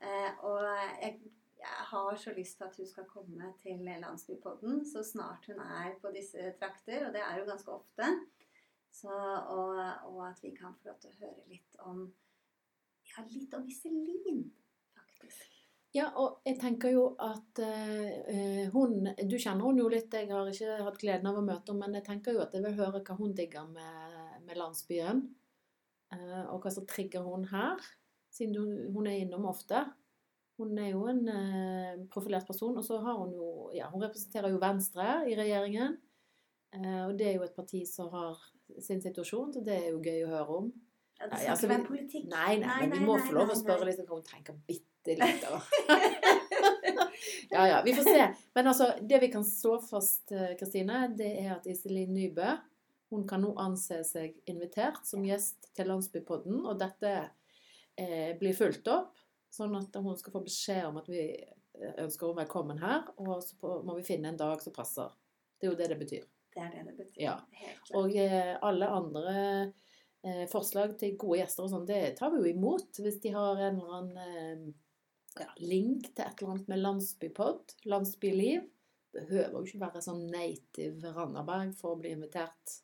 Eh, 0.03 0.45
og 0.45 0.65
jeg, 1.03 1.21
jeg 1.59 1.83
har 1.91 2.17
så 2.17 2.33
lyst 2.37 2.57
til 2.57 2.65
at 2.65 2.77
hun 2.77 2.89
skal 2.89 3.05
komme 3.05 3.53
til 3.63 3.85
Landsbypodden 3.85 4.87
så 4.89 5.05
snart 5.05 5.47
hun 5.47 5.61
er 5.61 5.93
på 6.01 6.11
disse 6.17 6.55
trakter, 6.59 7.07
og 7.07 7.13
det 7.13 7.21
er 7.21 7.39
jo 7.39 7.45
ganske 7.51 7.73
ofte. 7.73 8.09
Så, 8.93 9.13
og, 9.49 9.77
og 10.09 10.29
at 10.29 10.43
vi 10.43 10.57
kan 10.57 10.75
få 10.81 10.89
lov 10.89 10.99
til 11.01 11.13
å 11.13 11.21
høre 11.21 11.49
litt 11.53 11.79
om 11.85 12.03
ja, 13.13 13.25
litt 13.29 13.55
om 13.55 13.69
Iselin, 13.69 14.45
faktisk. 14.97 15.52
Ja, 15.93 16.07
og 16.17 16.41
jeg 16.49 16.57
tenker 16.61 16.89
jo 16.95 17.03
at 17.21 17.59
eh, 17.61 18.69
hun 18.73 19.11
Du 19.29 19.35
kjenner 19.37 19.67
hun 19.67 19.77
jo 19.83 19.91
litt, 19.93 20.15
jeg 20.17 20.31
har 20.31 20.49
ikke 20.49 20.79
hatt 20.87 21.01
gleden 21.03 21.29
av 21.29 21.37
å 21.37 21.45
møte 21.45 21.69
henne, 21.73 21.85
men 21.85 21.99
jeg 21.99 22.07
tenker 22.07 22.33
jo 22.37 22.41
at 22.45 22.55
jeg 22.57 22.65
vil 22.65 22.79
høre 22.79 23.03
hva 23.05 23.17
hun 23.19 23.35
digger 23.37 23.67
med, 23.69 24.15
med 24.47 24.57
landsbyen. 24.57 25.21
Eh, 26.17 26.45
og 26.47 26.63
hva 26.65 26.73
som 26.73 26.87
trigger 26.89 27.27
hun 27.27 27.45
her, 27.51 27.83
siden 28.33 28.57
hun, 28.57 28.95
hun 28.95 29.11
er 29.11 29.19
innom 29.21 29.45
ofte. 29.51 29.83
Hun 30.61 30.73
er 30.81 30.95
jo 30.95 31.03
en 31.11 31.29
eh, 31.29 32.01
profilert 32.13 32.49
person, 32.49 32.77
og 32.81 32.87
så 32.87 33.01
har 33.05 33.19
hun 33.21 33.35
jo 33.37 33.51
Ja, 33.77 33.91
hun 33.93 34.05
representerer 34.05 34.53
jo 34.53 34.63
Venstre 34.63 35.11
i 35.29 35.37
regjeringen. 35.37 35.99
Eh, 36.73 37.03
og 37.05 37.19
det 37.21 37.29
er 37.29 37.37
jo 37.37 37.45
et 37.45 37.57
parti 37.57 37.83
som 37.89 38.09
har 38.17 38.41
sin 38.81 39.05
situasjon, 39.05 39.53
så 39.53 39.61
det 39.65 39.77
er 39.77 39.91
jo 39.91 40.01
gøy 40.01 40.25
å 40.25 40.33
høre 40.33 40.57
om. 40.63 40.73
Ja, 41.21 41.27
det 41.29 41.35
Nei, 41.37 41.43
skal 41.43 41.53
altså, 41.53 41.69
ikke 41.69 41.77
være 41.77 42.09
vi- 42.09 42.25
Nei, 42.33 42.57
Nei, 42.57 42.57
nei, 42.65 42.81
men 42.89 42.99
vi 42.99 43.05
må 43.07 43.19
få 43.21 43.37
lov 43.37 43.53
å 43.53 43.59
spørre 43.61 43.91
liksom, 43.91 44.09
hva 44.09 44.17
hun 44.17 44.25
tenker 44.31 44.57
bitte 44.67 44.92
bitte 45.05 45.27
litt, 45.27 45.43
da. 45.43 45.63
ja, 47.51 47.69
ja. 47.69 47.83
Vi 47.85 47.95
får 47.95 48.03
se. 48.03 48.35
Men 48.55 48.67
altså, 48.67 48.93
det 49.03 49.19
vi 49.19 49.31
kan 49.33 49.45
slå 49.45 49.79
fast, 49.81 50.33
eh, 50.33 50.55
Kristine, 50.59 51.09
det 51.19 51.31
er 51.43 51.57
at 51.57 51.67
Iselin 51.67 52.15
Nybø 52.15 52.57
hun 53.13 53.27
kan 53.29 53.43
nå 53.45 53.53
anse 53.61 53.99
seg 54.09 54.39
invitert 54.49 55.05
som 55.05 55.25
gjest 55.27 55.69
til 55.77 55.91
Landsbypodden, 55.91 56.63
og 56.65 56.79
dette 56.81 57.11
eh, 58.01 58.33
blir 58.41 58.57
fulgt 58.57 58.89
opp, 58.89 59.19
sånn 59.53 59.75
at 59.77 59.99
hun 60.01 60.17
skal 60.17 60.33
få 60.39 60.41
beskjed 60.47 60.87
om 60.89 60.97
at 61.03 61.11
vi 61.13 61.27
eh, 61.29 61.97
ønsker 62.01 62.31
henne 62.31 62.41
velkommen 62.41 62.81
her, 62.81 63.11
og 63.21 63.43
så 63.45 63.75
må 63.85 63.99
vi 63.99 64.07
finne 64.07 64.33
en 64.33 64.41
dag 64.41 64.65
som 64.65 64.73
passer. 64.73 65.13
Det 65.61 65.69
er 65.69 65.75
jo 65.75 65.81
det 65.83 65.91
det 65.93 66.01
betyr. 66.01 66.25
Det 66.53 66.65
er 66.65 66.73
det 66.73 66.87
det 66.89 66.97
betyr. 67.03 67.21
Ja. 67.21 67.37
Og 68.01 68.17
eh, 68.17 68.55
alle 68.65 68.89
andre 68.89 69.35
eh, 70.25 70.47
forslag 70.49 70.97
til 71.01 71.19
gode 71.21 71.43
gjester 71.43 71.67
og 71.67 71.73
sånn, 71.75 71.89
det 71.89 72.15
tar 72.17 72.33
vi 72.33 72.41
jo 72.41 72.55
imot 72.55 73.03
hvis 73.05 73.21
de 73.21 73.35
har 73.37 73.61
en 73.61 73.77
eller 73.77 73.99
annen 73.99 74.25
eh, 74.25 74.73
ja, 75.41 75.49
link 75.59 76.11
til 76.15 76.25
et 76.25 76.41
eller 76.43 76.53
annet 76.55 76.69
med 76.69 76.83
landsbypod, 76.83 77.75
landsbyliv. 77.89 78.69
Behøver 79.13 79.59
jo 79.59 79.65
ikke 79.67 79.81
være 79.83 80.01
sånn 80.05 80.23
native 80.33 81.13
Randaberg 81.17 81.75
for 81.77 81.95
å 81.95 82.01
bli 82.01 82.15
invitert. 82.17 82.79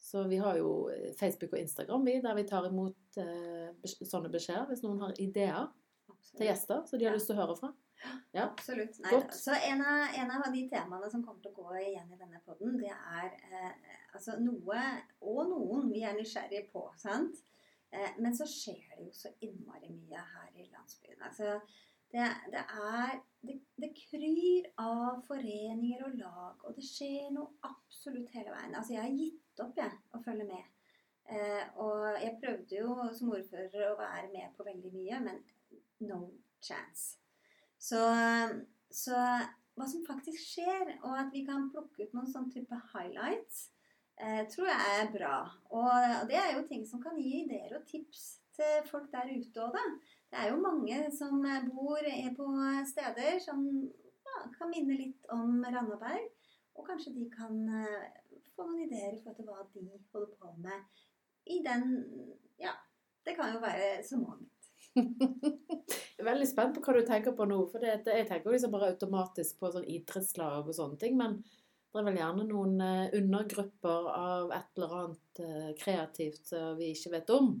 Så 0.00 0.22
vi 0.30 0.38
har 0.40 0.56
jo 0.58 0.88
eh, 0.94 1.10
Facebook 1.18 1.52
og 1.54 1.60
Instagram 1.60 2.04
vi, 2.06 2.20
der 2.24 2.34
vi 2.38 2.44
tar 2.48 2.66
imot 2.70 3.18
eh, 3.20 3.70
sånne 4.00 4.30
beskjeder 4.32 4.66
hvis 4.70 4.82
noen 4.86 5.02
har 5.04 5.14
ideer 5.20 5.68
til 6.36 6.46
gjester 6.46 6.86
som 6.86 6.98
de 6.98 7.04
har 7.08 7.12
Ja. 7.12 7.18
lyst 7.18 7.28
til 7.30 7.36
å 7.36 7.42
høre 7.42 7.56
fra. 7.58 7.72
Ja. 8.32 8.46
Absolutt. 8.46 8.96
Nei, 9.04 9.18
så 9.36 9.52
en 9.68 9.82
av, 9.84 10.14
en 10.16 10.30
av 10.32 10.46
de 10.54 10.62
temaene 10.72 11.10
som 11.12 11.22
kommer 11.26 11.42
til 11.44 11.52
å 11.52 11.58
gå 11.66 11.74
igjen 11.82 12.08
i 12.14 12.16
denne 12.16 12.40
podden, 12.46 12.78
det 12.80 12.94
er 12.94 13.26
eh, 13.50 13.90
altså 14.14 14.38
noe 14.40 14.80
og 15.20 15.42
noen 15.50 15.90
vi 15.92 16.00
er 16.08 16.16
nysgjerrige 16.16 16.70
på. 16.72 16.86
sant? 16.96 17.42
Eh, 17.92 18.16
men 18.22 18.36
så 18.36 18.46
skjer 18.46 18.96
det 18.96 19.06
jo 19.08 19.14
så 19.16 19.32
innmari 19.42 19.90
mye 19.92 20.24
her 20.32 20.50
i 20.54 20.68
landsbyen. 20.70 21.22
Altså, 21.26 21.58
det, 22.12 22.26
det 22.52 22.62
er 22.62 23.16
det, 23.46 23.56
det 23.82 23.90
kryr 23.96 24.68
av 24.82 25.22
foreninger 25.26 26.04
og 26.06 26.18
lag, 26.18 26.64
og 26.66 26.76
det 26.76 26.84
skjer 26.86 27.30
noe 27.34 27.56
absolutt 27.66 28.30
hele 28.34 28.52
veien. 28.54 28.74
Altså, 28.74 28.94
jeg 28.96 29.06
har 29.06 29.16
gitt 29.16 29.64
opp, 29.64 29.78
jeg, 29.78 29.98
å 30.14 30.22
følge 30.24 30.46
med. 30.50 30.68
Eh, 31.30 31.64
og 31.82 32.18
jeg 32.18 32.38
prøvde 32.42 32.78
jo 32.82 32.94
som 33.16 33.32
ordfører 33.36 33.92
å 33.92 33.98
være 33.98 34.28
med 34.34 34.54
på 34.56 34.66
veldig 34.66 34.92
mye, 34.94 35.22
men 35.26 35.42
no 36.06 36.20
chance. 36.62 37.16
Så, 37.80 38.00
så 38.92 39.18
hva 39.78 39.86
som 39.88 40.06
faktisk 40.06 40.42
skjer, 40.42 40.96
og 41.00 41.14
at 41.16 41.30
vi 41.32 41.44
kan 41.46 41.70
plukke 41.72 42.04
ut 42.04 42.16
noen 42.16 42.28
sånn 42.30 42.50
type 42.52 42.76
highlights, 42.92 43.70
tror 44.52 44.68
jeg 44.68 44.96
er 45.00 45.12
bra. 45.14 45.36
Og 45.72 46.28
det 46.28 46.36
er 46.36 46.54
jo 46.56 46.66
ting 46.68 46.84
som 46.88 47.02
kan 47.02 47.18
gi 47.20 47.44
ideer 47.44 47.76
og 47.78 47.86
tips 47.88 48.26
til 48.56 48.88
folk 48.90 49.08
der 49.12 49.30
ute 49.32 49.62
òg, 49.64 49.76
da. 49.76 49.84
Det 50.30 50.38
er 50.38 50.50
jo 50.52 50.60
mange 50.62 50.98
som 51.16 51.40
bor 51.72 52.06
er 52.06 52.30
på 52.36 52.46
steder 52.86 53.40
som 53.42 53.64
ja, 54.30 54.42
kan 54.54 54.70
minne 54.70 54.98
litt 54.98 55.32
om 55.34 55.58
Randaberg. 55.64 56.28
Og 56.78 56.86
kanskje 56.86 57.14
de 57.16 57.26
kan 57.32 57.56
eh, 57.80 58.38
få 58.54 58.68
noen 58.68 58.84
ideer 58.86 59.16
i 59.16 59.20
forhold 59.22 59.40
til 59.40 59.48
hva 59.48 59.64
de 59.74 59.86
holder 60.14 60.36
på 60.38 60.54
med 60.62 61.02
i 61.50 61.60
den 61.66 61.84
Ja, 62.60 62.76
det 63.26 63.34
kan 63.36 63.54
jo 63.54 63.60
være 63.62 64.02
så 64.06 64.20
mangt. 64.20 64.56
Jeg 64.94 66.24
er 66.24 66.28
veldig 66.28 66.46
spent 66.48 66.76
på 66.76 66.82
hva 66.84 66.94
du 66.98 67.06
tenker 67.08 67.34
på 67.36 67.46
nå. 67.48 67.58
For 67.72 67.82
det, 67.82 68.02
jeg 68.04 68.26
tenker 68.28 68.52
liksom 68.52 68.74
bare 68.74 68.90
automatisk 68.92 69.60
på 69.60 69.70
sånn 69.72 69.86
idrettslag 69.88 70.66
og 70.68 70.76
sånne 70.76 70.98
ting. 71.00 71.14
Men 71.16 71.38
det 71.90 72.00
er 72.00 72.06
vel 72.06 72.20
gjerne 72.20 72.46
noen 72.46 72.80
eh, 72.86 73.18
undergrupper 73.18 74.08
av 74.14 74.54
et 74.54 74.78
eller 74.78 74.96
annet 75.00 75.42
eh, 75.44 75.70
kreativt 75.80 76.52
vi 76.78 76.92
ikke 76.94 77.14
vet 77.16 77.32
om. 77.34 77.54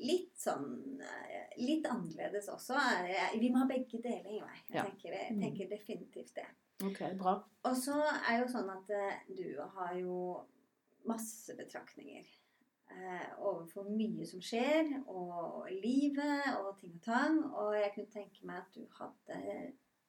litt 0.07 0.37
sånn 0.39 1.01
eh, 1.03 1.49
Litt 1.59 1.85
annerledes 1.85 2.47
også. 2.49 2.73
Eh, 3.05 3.35
Vi 3.39 3.49
må 3.53 3.57
ha 3.61 3.67
begge 3.69 3.99
deler, 4.01 4.29
Ingveig. 4.31 4.63
Jeg 4.69 4.75
Ja. 4.77 4.83
tenker, 4.87 5.11
jeg 5.13 5.37
tenker 5.39 5.67
definitivt 5.69 6.33
det. 6.35 6.45
Ok, 6.83 6.99
bra. 7.19 7.37
Og 7.63 7.75
så 7.79 7.95
er 8.27 8.41
jo 8.41 8.47
sånn 8.51 8.71
at 8.73 8.89
eh, 8.91 9.19
du 9.31 9.45
har 9.77 9.93
jo 9.95 10.17
masse 11.07 11.55
betraktninger 11.55 12.25
eh, 12.91 13.29
overfor 13.39 13.87
mye 13.87 14.27
som 14.27 14.43
skjer, 14.43 14.91
og 15.07 15.69
livet 15.71 16.49
og 16.57 16.73
ting 16.81 16.97
og 16.97 17.05
tang. 17.05 17.39
Og 17.51 17.77
jeg 17.77 17.93
kunne 17.95 18.15
tenke 18.17 18.49
meg 18.49 18.63
at 18.65 18.75
du 18.75 18.83
hadde 18.99 19.39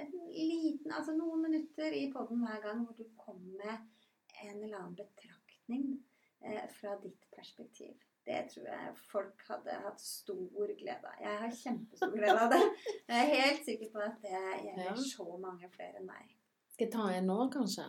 en 0.02 0.16
liten, 0.34 0.90
altså 0.90 1.14
noen 1.14 1.46
minutter 1.46 1.94
i 1.94 2.08
podden 2.10 2.42
hver 2.42 2.62
gang 2.64 2.82
hvor 2.82 2.98
du 2.98 3.06
kom 3.18 3.38
med 3.60 3.76
en 4.42 4.56
eller 4.58 4.80
annen 4.80 4.98
betraktning 4.98 5.92
eh, 6.42 6.66
fra 6.74 6.98
ditt 7.04 7.30
perspektiv. 7.36 7.94
Det 8.24 8.46
tror 8.50 8.66
jeg 8.72 8.94
folk 9.12 9.42
hadde 9.46 9.82
hatt 9.84 10.00
stor 10.00 10.70
glede 10.78 11.10
av. 11.10 11.18
Jeg 11.20 11.40
har 11.42 11.58
kjempestor 11.60 12.14
glede 12.16 12.46
av 12.46 12.54
det. 12.54 12.62
Jeg 13.06 13.20
er 13.20 13.34
helt 13.44 13.68
sikker 13.68 13.92
på 13.92 14.00
at 14.00 14.16
det 14.24 14.40
gjelder 14.64 15.04
så 15.06 15.28
mange 15.38 15.68
flere 15.76 16.00
enn 16.00 16.08
meg. 16.08 16.32
Skal 16.74 16.88
jeg 16.88 16.92
ta 16.96 17.04
en 17.14 17.28
nå, 17.30 17.36
kanskje? 17.54 17.84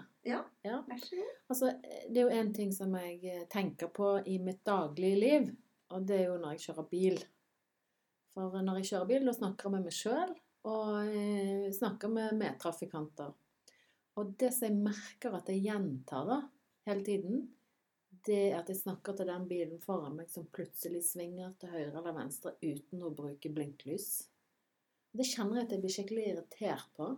Vær 0.86 1.00
så 1.02 1.17
god. 1.17 1.30
Altså, 1.50 1.69
det 2.06 2.19
er 2.21 2.28
jo 2.28 2.41
en 2.41 2.52
ting 2.54 2.74
som 2.74 2.91
jeg 3.00 3.15
eh, 3.32 3.48
tenker 3.50 3.89
på 3.93 4.12
i 4.30 4.36
mitt 4.45 4.62
daglige 4.67 5.17
liv, 5.17 5.48
og 5.89 6.06
det 6.06 6.19
er 6.19 6.28
jo 6.28 6.36
når 6.38 6.54
jeg 6.54 6.67
kjører 6.67 6.88
bil. 6.91 7.17
For 8.36 8.60
når 8.62 8.78
jeg 8.84 8.89
kjører 8.91 9.10
bil, 9.10 9.26
da 9.26 9.34
snakker 9.34 9.67
jeg 9.67 9.74
med 9.74 9.88
meg 9.88 9.98
sjøl, 9.98 10.38
og 10.69 11.17
eh, 11.17 11.65
snakker 11.74 12.13
med 12.13 12.38
medtrafikanter. 12.38 13.34
Og 14.21 14.38
det 14.38 14.54
som 14.54 14.69
jeg 14.69 14.86
merker 14.86 15.34
at 15.41 15.50
jeg 15.50 15.65
gjentar 15.65 16.30
da, 16.30 16.39
hele 16.86 17.06
tiden, 17.10 17.43
det 18.26 18.41
er 18.52 18.60
at 18.62 18.69
jeg 18.69 18.84
snakker 18.86 19.17
til 19.17 19.34
den 19.34 19.50
bilen 19.50 19.82
foran 19.82 20.17
meg 20.17 20.30
som 20.30 20.45
plutselig 20.54 21.08
svinger 21.10 21.58
til 21.58 21.74
høyre 21.74 21.89
eller 21.89 22.13
venstre 22.21 22.54
uten 22.62 23.02
å 23.02 23.13
bruke 23.17 23.50
blinklys. 23.50 24.12
Det 25.15 25.26
kjenner 25.26 25.63
jeg 25.63 25.65
at 25.67 25.74
jeg 25.74 25.84
blir 25.84 25.95
skikkelig 25.98 26.28
irritert 26.36 26.91
på. 26.98 27.15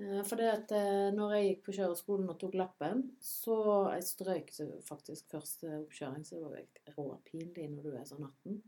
Eh, 0.00 0.22
For 0.24 0.40
det 0.40 0.48
at 0.50 0.72
eh, 0.76 1.08
når 1.14 1.34
jeg 1.36 1.46
gikk 1.48 1.64
på 1.66 1.76
kjøreskolen 1.76 2.32
og 2.32 2.38
tok 2.40 2.56
lappen, 2.58 3.04
så 3.24 3.56
jeg 3.94 4.06
strøk 4.08 4.52
så 4.54 4.68
faktisk 4.86 5.28
første 5.34 5.74
oppkjøring, 5.82 6.24
så 6.24 6.38
det 6.38 6.44
var 6.46 6.60
jo 6.60 7.06
råpinlig 7.10 7.68
når 7.74 7.86
du 7.86 7.92
er 7.92 8.08
sånn 8.08 8.26
18. 8.28 8.60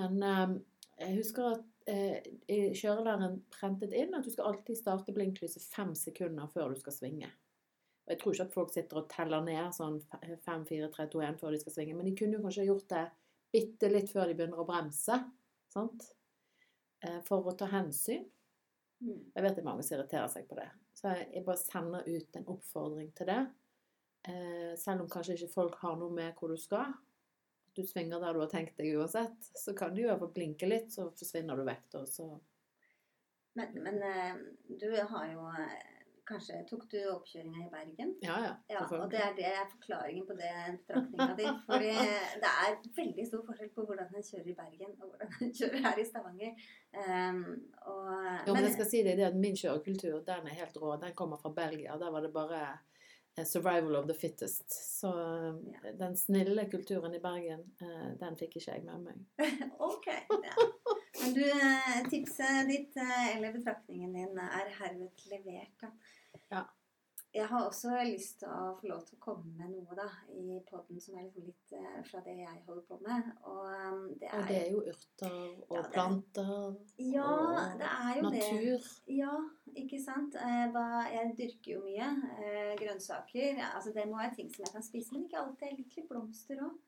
Men 0.00 0.26
eh, 0.30 0.56
jeg 1.04 1.18
husker 1.18 1.50
at 1.52 1.90
eh, 1.90 2.28
kjørelæreren 2.48 3.40
prentet 3.52 3.94
inn 3.96 4.16
at 4.16 4.24
du 4.24 4.32
skal 4.32 4.52
alltid 4.52 4.78
starte 4.80 5.14
blinklyset 5.16 5.64
fem 5.68 5.92
sekunder 5.98 6.48
før 6.54 6.72
du 6.72 6.80
skal 6.80 6.96
svinge. 6.96 7.30
Og 8.04 8.12
jeg 8.12 8.20
tror 8.20 8.34
ikke 8.34 8.44
at 8.48 8.56
folk 8.56 8.72
sitter 8.72 9.00
og 9.00 9.06
teller 9.08 9.44
ned 9.44 9.72
sånn 9.72 9.94
5, 10.44 10.64
4, 10.68 10.90
3, 10.92 11.06
2, 11.12 11.22
1 11.24 11.38
før 11.40 11.54
de 11.54 11.60
skal 11.62 11.72
svinge, 11.72 11.94
men 11.96 12.08
de 12.08 12.12
kunne 12.18 12.36
jo 12.36 12.44
kanskje 12.44 12.66
gjort 12.68 12.90
det 12.92 13.04
bitte 13.54 13.88
litt 13.88 14.10
før 14.12 14.28
de 14.28 14.36
begynner 14.36 14.60
å 14.60 14.66
bremse, 14.68 15.16
sant? 15.72 16.04
For 17.24 17.48
å 17.48 17.54
ta 17.56 17.68
hensyn. 17.72 18.26
Jeg 19.04 19.44
vet 19.44 19.56
det 19.56 19.62
er 19.62 19.66
mange 19.66 19.84
som 19.84 19.98
irriterer 19.98 20.30
seg 20.32 20.46
på 20.48 20.56
det. 20.58 20.68
Så 20.96 21.12
jeg 21.18 21.44
bare 21.46 21.60
sender 21.60 22.06
ut 22.08 22.38
en 22.38 22.48
oppfordring 22.54 23.10
til 23.16 23.28
det. 23.30 23.40
Eh, 24.28 24.72
selv 24.80 25.04
om 25.04 25.10
kanskje 25.12 25.36
ikke 25.36 25.52
folk 25.52 25.76
har 25.82 25.98
noe 26.00 26.14
med 26.14 26.32
hvor 26.38 26.54
du 26.54 26.60
skal. 26.60 26.94
Du 27.74 27.82
svinger 27.86 28.22
der 28.22 28.36
du 28.36 28.40
har 28.44 28.50
tenkt 28.52 28.78
deg 28.78 28.94
uansett. 28.96 29.50
Så 29.58 29.74
kan 29.76 29.94
du 29.94 30.04
i 30.04 30.08
hvert 30.08 30.22
fall 30.22 30.34
blinke 30.36 30.68
litt, 30.68 30.92
så 30.94 31.10
forsvinner 31.10 31.58
du 31.58 31.66
vekk. 31.66 31.98
Men, 33.58 33.74
men 33.82 34.00
eh, 34.02 34.38
du 34.80 34.88
har 34.94 35.26
jo 35.32 35.48
eh, 35.50 35.93
Kanskje 36.24 36.62
tok 36.68 36.84
du 36.88 36.96
oppkjøringa 37.12 37.66
i 37.66 37.70
Bergen? 37.72 38.14
Ja, 38.24 38.36
ja. 38.46 38.52
Ja, 38.72 38.84
og 38.86 39.10
det 39.12 39.18
er 39.20 39.34
det 39.36 39.44
er 39.50 39.66
forklaringen 39.68 40.24
på 40.28 40.36
det 40.38 40.52
betraktninga 40.78 41.34
di. 41.36 41.50
Fordi 41.68 41.90
det 42.40 42.52
er 42.64 42.78
veldig 43.00 43.26
stor 43.28 43.42
forskjell 43.48 43.70
på 43.74 43.84
hvordan 43.90 44.16
en 44.16 44.26
kjører 44.30 44.48
i 44.48 44.56
Bergen 44.62 44.94
og 44.94 45.10
hvordan 45.10 45.36
en 45.44 45.52
kjører 45.58 45.84
her 45.84 46.00
i 46.00 46.06
Stavanger. 46.08 46.64
Um, 46.96 47.44
og, 47.92 48.08
Jo, 48.46 48.56
men 48.56 48.68
jeg 48.68 48.74
skal 48.78 48.90
si 48.94 49.04
det, 49.04 49.18
det 49.20 49.28
at 49.28 49.38
min 49.44 49.60
kjørekultur 49.60 50.24
den 50.30 50.50
er 50.50 50.58
helt 50.62 50.80
rå. 50.80 50.96
Den 51.04 51.16
kommer 51.20 51.40
fra 51.42 51.52
Belgia. 51.52 52.00
Der 52.00 52.16
var 52.16 52.24
det 52.24 52.32
bare 52.32 52.62
eh, 53.36 53.44
'survival 53.44 54.00
of 54.00 54.08
the 54.08 54.16
fittest'. 54.16 54.70
Så 55.00 55.12
ja. 55.84 55.92
den 56.06 56.16
snille 56.16 56.70
kulturen 56.70 57.14
i 57.14 57.20
Bergen, 57.20 57.68
eh, 57.84 58.10
den 58.20 58.36
fikk 58.40 58.56
ikke 58.56 58.70
jeg 58.72 58.84
med 58.84 59.08
meg. 59.10 59.24
ok. 59.92 60.08
Ja. 60.40 60.56
Men 61.24 61.34
du, 61.34 61.44
tipse 62.10 62.36
tipset 62.36 62.68
ditt 62.68 62.96
eh, 63.00 63.36
eller 63.36 63.52
betraktningen 63.56 64.12
din 64.12 64.38
er 64.38 64.72
herved 64.78 65.28
levert. 65.30 65.76
da. 65.80 65.92
Ja. 66.50 66.64
Jeg 67.34 67.48
har 67.50 67.64
også 67.66 67.90
lyst 68.06 68.36
til 68.44 68.46
å 68.54 68.76
få 68.78 68.86
lov 68.86 69.00
til 69.08 69.16
å 69.16 69.22
komme 69.24 69.50
med 69.58 69.72
noe 69.72 69.96
da, 69.98 70.04
i 70.38 70.60
podden 70.68 71.00
som 71.02 71.16
er 71.18 71.24
liksom 71.24 71.48
litt 71.48 71.72
eh, 71.74 71.96
fra 72.06 72.20
det 72.22 72.36
jeg 72.38 72.60
holder 72.68 72.84
på 72.86 72.98
med. 73.02 73.32
Og 73.42 73.64
um, 73.64 74.04
det 74.20 74.28
er, 74.28 74.36
Og 74.38 74.46
det 74.52 74.58
er 74.60 74.68
jo 74.70 74.82
urter 74.92 75.34
og 75.34 75.74
Ja, 75.74 75.80
det 75.80 75.80
er- 75.80 75.90
planter 75.96 76.52
Ja, 77.02 77.26
og 77.32 77.80
det 77.80 77.90
er 77.90 78.12
jo 78.20 78.30
det. 78.30 78.44
natur. 78.44 78.86
Ja, 79.16 79.34
ikke 79.82 79.98
sant. 80.04 80.38
Eh, 80.38 80.62
hva, 80.76 80.86
jeg 81.10 81.34
dyrker 81.40 81.72
jo 81.74 81.82
mye 81.88 82.08
eh, 82.38 82.72
grønnsaker. 82.84 83.58
Ja, 83.58 83.72
altså 83.80 83.90
det 83.96 84.06
må 84.12 84.20
være 84.22 84.36
ting 84.38 84.54
som 84.54 84.68
jeg 84.68 84.76
kan 84.76 84.86
spise, 84.86 85.10
men 85.16 85.26
ikke 85.26 85.42
alltid. 85.42 85.66
Jeg 85.72 85.78
liker 85.82 86.06
blomster 86.12 86.62
òg. 86.68 86.78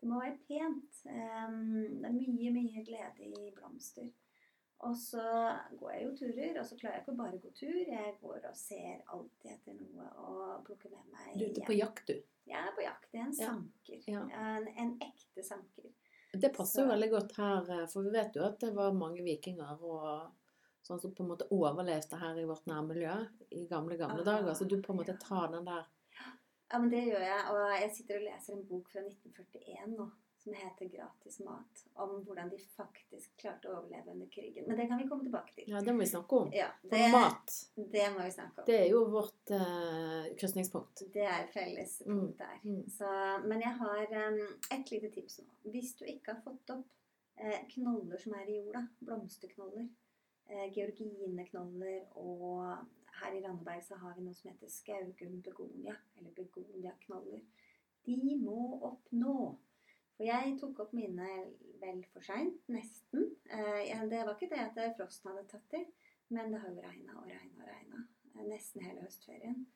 Det 0.00 0.08
må 0.10 0.20
være 0.20 0.38
pent. 0.46 1.02
Em, 1.08 2.00
det 2.02 2.08
er 2.10 2.14
mye, 2.14 2.52
mye 2.54 2.84
glede 2.86 3.26
i 3.26 3.50
blomster. 3.56 4.10
Og 4.84 4.92
så 5.00 5.22
går 5.80 5.90
jeg 5.94 6.02
jo 6.04 6.10
turer, 6.18 6.58
og 6.60 6.66
så 6.68 6.76
klarer 6.76 6.98
jeg 6.98 7.02
ikke 7.06 7.12
å 7.14 7.20
bare 7.22 7.38
gå 7.40 7.50
tur. 7.56 7.78
Jeg 7.88 8.16
går 8.20 8.42
og 8.50 8.56
ser 8.60 8.98
alltid 9.08 9.50
etter 9.54 9.78
noe 9.78 10.08
og 10.20 10.64
plukke 10.66 10.90
med 10.92 11.06
meg 11.14 11.30
Du 11.38 11.44
er 11.46 11.54
ute 11.54 11.64
på 11.64 11.78
jakt, 11.78 12.10
du. 12.10 12.18
Jeg 12.46 12.60
er 12.60 12.74
på 12.76 12.84
jakt. 12.84 13.08
Jeg 13.14 13.22
er 13.22 13.30
en 13.30 13.38
Ja. 13.40 13.46
sanker. 13.54 14.02
Ja. 14.12 14.24
En, 14.36 14.68
en 14.84 14.92
ekte 15.00 15.42
sanker. 15.42 15.88
Det 16.36 16.52
passer 16.52 16.82
jo 16.84 16.90
veldig 16.92 17.08
godt 17.10 17.32
her, 17.40 17.70
eh, 17.72 17.86
for 17.88 18.02
vi 18.04 18.10
vet 18.12 18.36
jo 18.36 18.44
at 18.44 18.60
det 18.60 18.74
var 18.76 18.92
mange 18.92 19.22
vikinger 19.24 19.80
og 19.80 20.34
sånn 20.84 21.00
som 21.00 21.14
på 21.16 21.24
en 21.24 21.30
måte 21.32 21.48
overlevde 21.50 22.18
her 22.20 22.36
i 22.38 22.44
vårt 22.46 22.66
nærmiljø 22.68 23.14
i 23.56 23.64
gamle, 23.70 23.96
gamle 23.96 24.20
Ah, 24.20 24.28
dager. 24.28 24.52
Så 24.54 24.68
du 24.68 24.76
på 24.82 24.92
en 24.92 25.00
måte 25.00 25.16
ja. 25.16 25.22
tar 25.24 25.48
den 25.56 25.64
der 25.64 25.86
Ja, 26.72 26.78
men 26.78 26.90
det 26.90 27.04
gjør 27.06 27.22
jeg. 27.22 27.42
Og 27.52 27.80
jeg 27.80 27.90
sitter 27.94 28.16
og 28.20 28.24
leser 28.28 28.54
en 28.56 28.64
bok 28.68 28.88
fra 28.92 29.00
1941 29.06 29.92
nå 29.96 30.06
som 30.46 30.54
heter 30.54 30.86
'Gratis 30.88 31.40
mat'. 31.42 31.80
Om 31.94 32.10
hvordan 32.24 32.50
de 32.50 32.58
faktisk 32.76 33.32
klarte 33.36 33.66
å 33.68 33.78
overleve 33.80 34.10
under 34.12 34.26
krigen. 34.30 34.64
Men 34.68 34.76
det 34.78 34.86
kan 34.88 34.98
vi 35.02 35.08
komme 35.08 35.24
tilbake 35.26 35.54
til. 35.54 35.64
Ja, 35.72 35.80
det 35.80 35.94
må 35.94 35.98
vi 36.04 36.06
snakke 36.06 36.36
om. 36.36 36.52
Ja, 36.54 36.68
det, 36.90 37.00
mat, 37.12 37.50
det 37.76 38.04
må 38.14 38.22
vi 38.22 38.30
snakke 38.30 38.60
om. 38.60 38.66
det 38.66 38.76
er 38.80 38.86
jo 38.92 39.00
vårt 39.10 39.50
uh, 39.50 40.28
krysningspunkt. 40.38 41.02
Det 41.14 41.24
er 41.26 41.46
felles 41.54 42.02
Mm, 42.06 42.20
punkt 42.20 42.38
der. 42.38 42.60
mm. 42.62 42.84
Så, 42.98 43.08
men 43.48 43.60
jeg 43.60 43.74
har 43.82 44.06
um, 44.28 44.40
et 44.78 44.90
lite 44.90 45.10
tips 45.10 45.38
nå. 45.40 45.70
Hvis 45.72 45.94
du 45.98 46.04
ikke 46.04 46.32
har 46.34 46.40
fått 46.44 46.70
opp 46.70 46.86
eh, 47.40 47.66
knoller 47.74 48.18
som 48.18 48.32
er 48.32 48.46
i 48.48 48.56
jorda, 48.60 48.86
blomsterknoller, 49.00 49.88
eh, 50.48 50.70
georgineknoller 50.76 52.06
og 52.16 52.76
her 53.20 53.36
i 53.36 53.42
Randeberg 53.44 53.84
så 53.84 53.98
har 54.00 54.16
vi 54.16 54.24
noe 54.24 54.34
som 54.36 54.50
heter 54.50 54.70
skaugum 54.72 55.38
begonia, 55.44 55.94
eller 56.18 56.34
begoniaknoller. 56.36 57.40
De 58.06 58.36
må 58.40 58.80
opp 58.86 59.08
nå. 59.12 59.36
For 60.16 60.24
jeg 60.24 60.56
tok 60.60 60.78
opp 60.86 60.92
mine 60.96 61.28
vel 61.80 62.02
for 62.12 62.24
seint, 62.24 62.60
nesten. 62.72 63.26
Eh, 63.52 63.90
det 64.10 64.22
var 64.24 64.34
ikke 64.36 64.48
det 64.54 64.62
at 64.64 64.96
frosten 64.96 65.30
hadde 65.32 65.48
tatt 65.50 65.66
til, 65.72 65.84
men 66.32 66.52
det 66.52 66.60
har 66.62 66.72
jo 66.72 66.84
regna 66.84 67.18
og 67.20 67.26
regna 67.28 67.64
og 67.64 67.68
regna 67.72 68.04
eh, 68.34 68.46
nesten 68.48 68.86
hele 68.86 69.04
høstferien. 69.04 69.66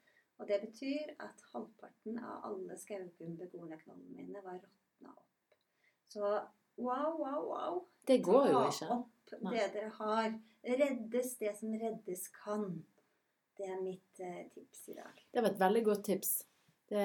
Og 0.40 0.48
det 0.48 0.60
betyr 0.62 1.12
at 1.20 1.42
halvparten 1.52 2.16
av 2.24 2.46
alle 2.48 2.78
skaugum 2.80 3.34
begoniaknollene 3.36 4.16
mine 4.16 4.40
var 4.44 4.56
råtna 4.62 5.12
opp. 5.12 5.58
Så 6.08 6.22
wow, 6.80 7.18
wow, 7.20 7.42
wow. 7.50 7.82
Det 8.08 8.22
går 8.24 8.48
jo 8.48 8.62
Ta 8.62 8.70
ikke. 8.72 8.94
opp 8.96 9.20
det 9.52 9.66
dere 9.74 9.90
har. 9.98 10.32
Reddes 10.64 11.36
det 11.42 11.52
som 11.58 11.76
reddes 11.82 12.28
kan. 12.40 12.64
Det 13.60 13.66
er 13.68 13.80
mitt 13.82 14.20
eh, 14.24 14.46
tips 14.54 14.86
i 14.88 14.94
dag. 14.96 15.18
Det 15.32 15.42
var 15.42 15.50
et 15.50 15.60
veldig 15.60 15.82
godt 15.84 16.06
tips. 16.06 16.30
Det, 16.88 17.02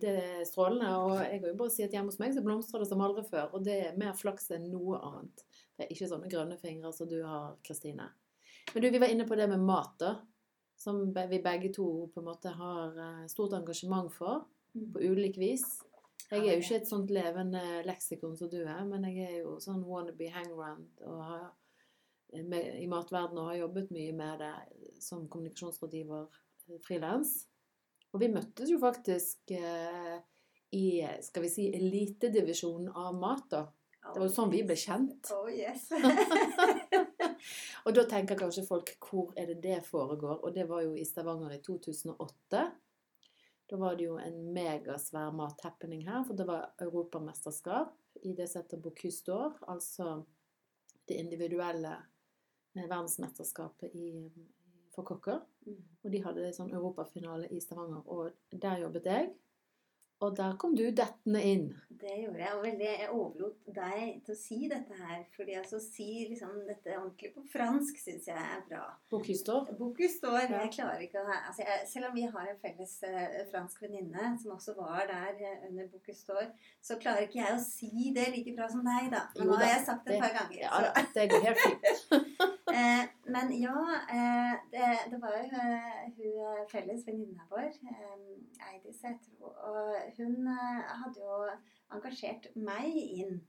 det 0.00 0.14
er 0.22 0.46
strålende. 0.48 0.94
Og 1.04 1.18
jeg 1.20 1.42
vil 1.42 1.52
jo 1.52 1.58
bare 1.60 1.74
si 1.74 1.84
at 1.84 1.92
hjemme 1.92 2.08
hos 2.08 2.18
meg 2.22 2.32
så 2.32 2.44
blomstrer 2.46 2.82
det 2.82 2.88
som 2.88 3.02
aldri 3.04 3.26
før. 3.28 3.50
Og 3.52 3.66
det 3.66 3.76
er 3.90 3.98
mer 4.00 4.16
flaks 4.16 4.48
enn 4.56 4.70
noe 4.72 4.96
annet. 5.10 5.44
Det 5.76 5.84
er 5.84 5.92
ikke 5.92 6.08
sånne 6.08 6.30
grønne 6.32 6.56
fingre 6.60 6.94
som 6.96 7.10
du 7.10 7.18
har, 7.20 7.52
Kristine. 7.66 8.08
Men 8.72 8.84
du, 8.84 8.88
vi 8.94 9.02
var 9.02 9.12
inne 9.12 9.28
på 9.28 9.36
det 9.36 9.50
med 9.52 9.60
mat, 9.60 9.92
da. 10.00 10.14
Som 10.80 11.10
vi 11.12 11.42
begge 11.44 11.68
to 11.76 11.86
på 12.14 12.22
en 12.22 12.30
måte 12.30 12.54
har 12.56 12.96
eh, 12.96 13.28
stort 13.28 13.58
engasjement 13.60 14.08
for. 14.14 14.48
På 14.72 15.04
ulik 15.04 15.36
vis. 15.36 15.66
Jeg 16.30 16.46
er 16.46 16.54
jo 16.54 16.62
ikke 16.62 16.76
et 16.78 16.88
sånt 16.88 17.10
levende 17.12 17.60
leksikon 17.84 18.36
som 18.38 18.48
du 18.48 18.60
er, 18.62 18.84
men 18.86 19.04
jeg 19.10 19.26
er 19.26 19.38
jo 19.42 19.56
sånn 19.60 19.82
wannabe 19.82 20.28
hangaround 20.30 21.02
og 21.02 21.24
har 21.26 21.48
med, 22.32 22.76
i 22.80 22.86
matverdenen 22.90 23.42
og 23.42 23.50
har 23.50 23.60
jobbet 23.62 23.92
mye 23.94 24.14
med 24.16 24.42
det 24.42 24.54
som 25.02 25.26
kommunikasjonsrådgiver 25.30 26.28
frilans. 26.86 27.34
Og 28.14 28.22
vi 28.22 28.30
møttes 28.32 28.70
jo 28.70 28.78
faktisk 28.82 29.52
eh, 29.54 30.16
i 30.76 30.86
skal 31.22 31.44
vi 31.46 31.50
si, 31.52 31.68
elitedivisjonen 31.74 32.90
av 32.94 33.14
mat, 33.18 33.46
da. 33.50 33.66
Det 34.00 34.16
var 34.16 34.26
jo 34.26 34.32
sånn 34.32 34.52
vi 34.52 34.62
ble 34.64 34.76
kjent. 34.80 35.28
Oh 35.36 35.48
yes. 35.52 35.90
Og 37.84 37.92
da 37.96 38.04
tenker 38.08 38.38
kanskje 38.38 38.64
folk 38.68 38.92
hvor 39.04 39.34
er 39.38 39.50
det 39.50 39.58
det 39.64 39.80
foregår? 39.84 40.40
Og 40.40 40.54
det 40.56 40.64
var 40.70 40.84
jo 40.86 40.94
i 40.96 41.04
Stavanger 41.04 41.52
i 41.52 41.60
2008. 41.64 42.62
Da 43.70 43.78
var 43.78 43.98
det 43.98 44.08
jo 44.08 44.16
en 44.18 44.38
megasvær 44.54 45.34
mathappening 45.36 46.06
her, 46.08 46.24
for 46.26 46.38
det 46.38 46.46
var 46.48 46.72
europamesterskap 46.82 48.24
i 48.26 48.32
det 48.36 48.48
som 48.50 48.64
heter 48.64 48.80
Bocuse 48.82 49.22
d'Or, 49.28 49.60
altså 49.70 50.24
det 51.06 51.20
individuelle 51.20 51.92
eh, 51.92 52.09
verdensmesterskapet 52.74 53.94
i, 53.94 54.10
for 54.94 55.06
kokker. 55.06 55.40
Mm. 55.66 55.78
Og 56.04 56.12
de 56.14 56.24
hadde 56.24 56.50
sånn 56.56 56.74
europafinale 56.74 57.50
i 57.54 57.60
Stavanger, 57.62 58.02
og 58.06 58.60
der 58.62 58.84
jobbet 58.84 59.08
jeg. 59.10 59.30
Og 60.20 60.36
der 60.36 60.56
kom 60.60 60.74
du 60.76 60.82
dettende 60.92 61.40
inn. 61.48 61.62
Det 61.88 62.12
gjorde 62.20 62.40
jeg. 62.42 62.50
Og 62.52 62.64
veldig, 62.64 62.88
jeg 62.88 63.06
overlot 63.14 63.70
deg 63.76 64.18
til 64.26 64.34
å 64.34 64.36
si 64.36 64.58
dette 64.68 64.98
her. 64.98 65.22
fordi 65.36 65.54
altså 65.56 65.78
å 65.78 65.84
si 65.84 66.08
liksom 66.28 66.58
dette 66.68 66.92
ordentlig 66.98 67.30
på 67.32 67.44
fransk 67.54 68.02
syns 68.02 68.28
jeg 68.28 68.36
er 68.36 68.60
bra. 68.68 68.82
Bokhistor? 69.12 69.72
Bokhistor. 69.78 70.36
Ja. 70.42 70.60
Jeg 70.66 70.74
klarer 70.76 71.06
ikke 71.06 71.24
å 71.24 71.32
altså 71.38 71.64
jeg, 71.64 71.88
Selv 71.88 72.10
om 72.10 72.18
vi 72.18 72.26
har 72.28 72.52
en 72.52 72.60
felles 72.60 72.94
eh, 73.08 73.40
fransk 73.48 73.80
venninne 73.86 74.34
som 74.42 74.52
også 74.58 74.76
var 74.76 75.08
der 75.08 75.40
eh, 75.40 75.66
under 75.70 75.88
Bokhistor, 75.88 76.52
så 76.84 77.00
klarer 77.00 77.24
ikke 77.24 77.40
jeg 77.40 77.56
å 77.56 77.64
si 77.64 78.12
det 78.16 78.28
like 78.36 78.56
bra 78.60 78.68
som 78.68 78.84
deg, 78.84 79.08
da. 79.16 79.24
Men 79.38 79.46
Jo 79.46 79.54
nå 79.54 79.60
har 79.64 79.72
jeg 79.72 79.84
sagt 79.88 80.04
det 80.04 80.18
et 80.18 80.26
par 80.28 80.36
ganger. 80.42 80.64
Ja, 80.68 81.06
det 81.16 81.30
går 81.32 81.48
helt 81.48 81.64
fint. 81.64 82.50
Eh, 82.70 83.04
men 83.34 83.52
ja, 83.58 83.76
eh, 84.14 84.54
det, 84.72 84.88
det 85.12 85.20
var 85.22 85.36
jo 85.36 85.60
eh, 85.60 86.02
hun 86.16 86.40
eh, 86.46 86.64
felles 86.70 87.06
venninna 87.06 87.46
vår, 87.50 87.70
eh, 87.90 88.68
Eidis, 88.70 89.02
jeg 89.02 89.18
tror, 89.26 89.54
og 89.68 89.96
hun 90.18 90.50
hadde 90.50 91.22
jo 91.22 91.40
engasjert 91.96 92.50
meg 92.56 92.94
inn 92.94 93.40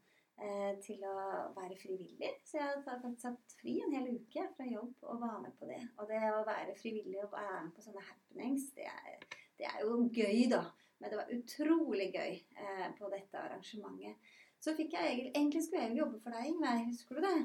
til 0.82 1.04
å 1.06 1.16
være 1.54 1.76
frivillig. 1.78 2.32
Så 2.48 2.58
jeg 2.58 2.66
hadde 2.66 2.86
faktisk 2.88 3.20
satt 3.22 3.54
fri 3.60 3.76
en 3.84 3.92
hel 3.94 4.08
uke 4.16 4.48
fra 4.56 4.66
jobb 4.66 5.04
og 5.06 5.20
var 5.22 5.36
med 5.44 5.54
på 5.60 5.68
det. 5.70 5.78
Og 6.02 6.08
det 6.10 6.22
å 6.32 6.40
være 6.48 6.74
frivillig 6.80 7.20
og 7.22 7.36
være 7.36 7.60
med 7.68 7.76
på 7.76 7.84
sånne 7.86 8.02
happenings, 8.08 8.72
det 8.74 8.88
er, 8.90 9.20
det 9.60 9.68
er 9.70 9.84
jo 9.84 10.00
gøy, 10.10 10.48
da. 10.50 10.64
Men 10.98 11.14
det 11.14 11.20
var 11.20 11.36
utrolig 11.36 12.08
gøy 12.16 12.34
eh, 12.40 12.88
på 12.98 13.12
dette 13.14 13.38
arrangementet. 13.38 14.34
Så 14.62 14.74
fikk 14.78 14.94
jeg 14.98 15.28
egentlig 15.32 15.62
skulle 15.66 15.86
jeg 15.86 15.94
jo 15.96 16.04
jobbe 16.04 16.24
for 16.24 16.34
deg, 16.34 16.50
Ingveig. 16.50 16.88
Husker 16.90 17.18
du 17.18 17.28
det? 17.28 17.38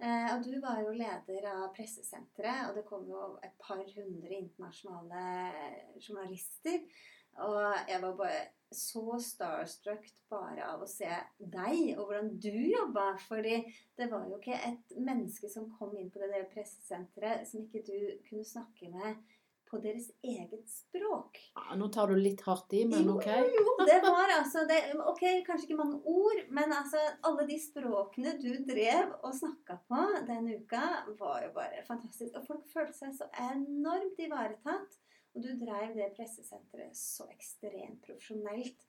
Eh, 0.00 0.28
og 0.32 0.44
du 0.44 0.54
var 0.62 0.80
jo 0.80 0.94
leder 0.96 1.46
av 1.50 1.66
pressesenteret, 1.76 2.70
og 2.70 2.78
det 2.78 2.86
kom 2.88 3.04
jo 3.08 3.34
et 3.44 3.56
par 3.60 3.82
hundre 3.82 4.38
internasjonale 4.38 5.24
eh, 5.52 5.90
journalister. 6.00 6.80
Og 7.40 7.88
jeg 7.88 8.00
var 8.02 8.16
bare 8.18 8.40
så 8.74 9.18
starstruck 9.22 10.06
bare 10.30 10.64
av 10.72 10.82
å 10.82 10.88
se 10.88 11.10
deg 11.38 11.98
og 11.98 12.06
hvordan 12.06 12.30
du 12.42 12.52
jobba. 12.52 13.12
Fordi 13.28 13.60
det 13.98 14.08
var 14.10 14.24
jo 14.30 14.38
ikke 14.40 14.56
et 14.56 14.96
menneske 14.96 15.50
som 15.52 15.68
kom 15.78 15.92
inn 15.98 16.10
på 16.12 16.22
det 16.22 16.32
der 16.32 16.48
pressesenteret 16.52 17.48
som 17.50 17.66
ikke 17.66 17.84
du 17.86 18.24
kunne 18.28 18.46
snakke 18.46 18.90
med 18.92 19.20
på 19.70 19.78
deres 19.82 20.08
eget 20.26 20.66
språk. 20.70 21.38
Ja, 21.54 21.76
nå 21.78 21.88
tar 21.94 22.10
du 22.10 22.18
litt 22.18 22.42
hardt 22.46 22.72
i, 22.74 22.82
men 22.90 23.08
OK. 23.12 23.28
Jo, 23.30 23.46
jo, 23.54 23.74
det 23.86 24.00
var 24.04 24.32
altså 24.34 24.64
det, 24.68 24.80
Ok, 24.98 25.22
kanskje 25.46 25.68
ikke 25.68 25.78
mange 25.78 26.00
ord, 26.10 26.42
men 26.50 26.74
altså 26.74 27.02
alle 27.26 27.46
de 27.48 27.58
språkene 27.62 28.34
du 28.42 28.50
drev 28.66 29.14
og 29.20 29.36
snakka 29.38 29.78
på 29.90 30.02
den 30.28 30.50
uka, 30.58 30.84
var 31.20 31.46
jo 31.46 31.52
bare 31.56 31.84
fantastisk. 31.86 32.34
Og 32.34 32.48
folk 32.48 32.66
følte 32.72 32.98
seg 32.98 33.14
så 33.20 33.30
enormt 33.50 34.18
ivaretatt. 34.20 34.98
Og 35.30 35.44
du 35.44 35.52
drev 35.60 35.94
det 35.94 36.10
pressesenteret 36.16 36.96
så 36.98 37.28
ekstremt 37.30 38.00
profesjonelt 38.02 38.88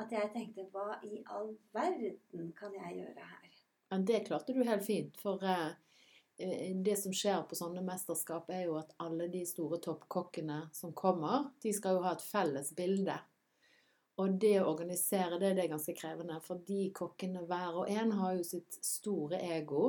at 0.00 0.12
jeg 0.14 0.30
tenkte 0.32 0.64
hva 0.72 0.96
i 1.04 1.20
all 1.28 1.52
verden 1.76 2.52
kan 2.56 2.72
jeg 2.78 3.02
gjøre 3.02 3.26
her? 3.28 3.58
Men 3.92 4.06
det 4.08 4.22
klarte 4.24 4.54
du 4.56 4.62
helt 4.64 4.86
fint. 4.86 5.18
For 5.20 5.42
eh, 5.44 5.74
det 6.84 6.96
som 6.98 7.12
skjer 7.14 7.42
på 7.48 7.56
sånne 7.58 7.82
mesterskap, 7.86 8.50
er 8.50 8.66
jo 8.66 8.78
at 8.80 8.94
alle 9.02 9.28
de 9.32 9.42
store 9.48 9.78
toppkokkene 9.82 10.64
som 10.74 10.94
kommer, 10.96 11.50
de 11.62 11.72
skal 11.76 11.98
jo 11.98 12.06
ha 12.06 12.14
et 12.16 12.24
felles 12.24 12.72
bilde. 12.76 13.16
Og 14.20 14.36
det 14.40 14.58
å 14.60 14.68
organisere 14.70 15.38
det, 15.40 15.54
det 15.56 15.64
er 15.64 15.72
ganske 15.72 15.94
krevende. 15.96 16.38
For 16.44 16.60
de 16.66 16.90
kokkene 16.94 17.46
hver 17.48 17.82
og 17.82 17.90
en 17.90 18.12
har 18.18 18.36
jo 18.36 18.46
sitt 18.46 18.76
store 18.84 19.40
ego. 19.56 19.86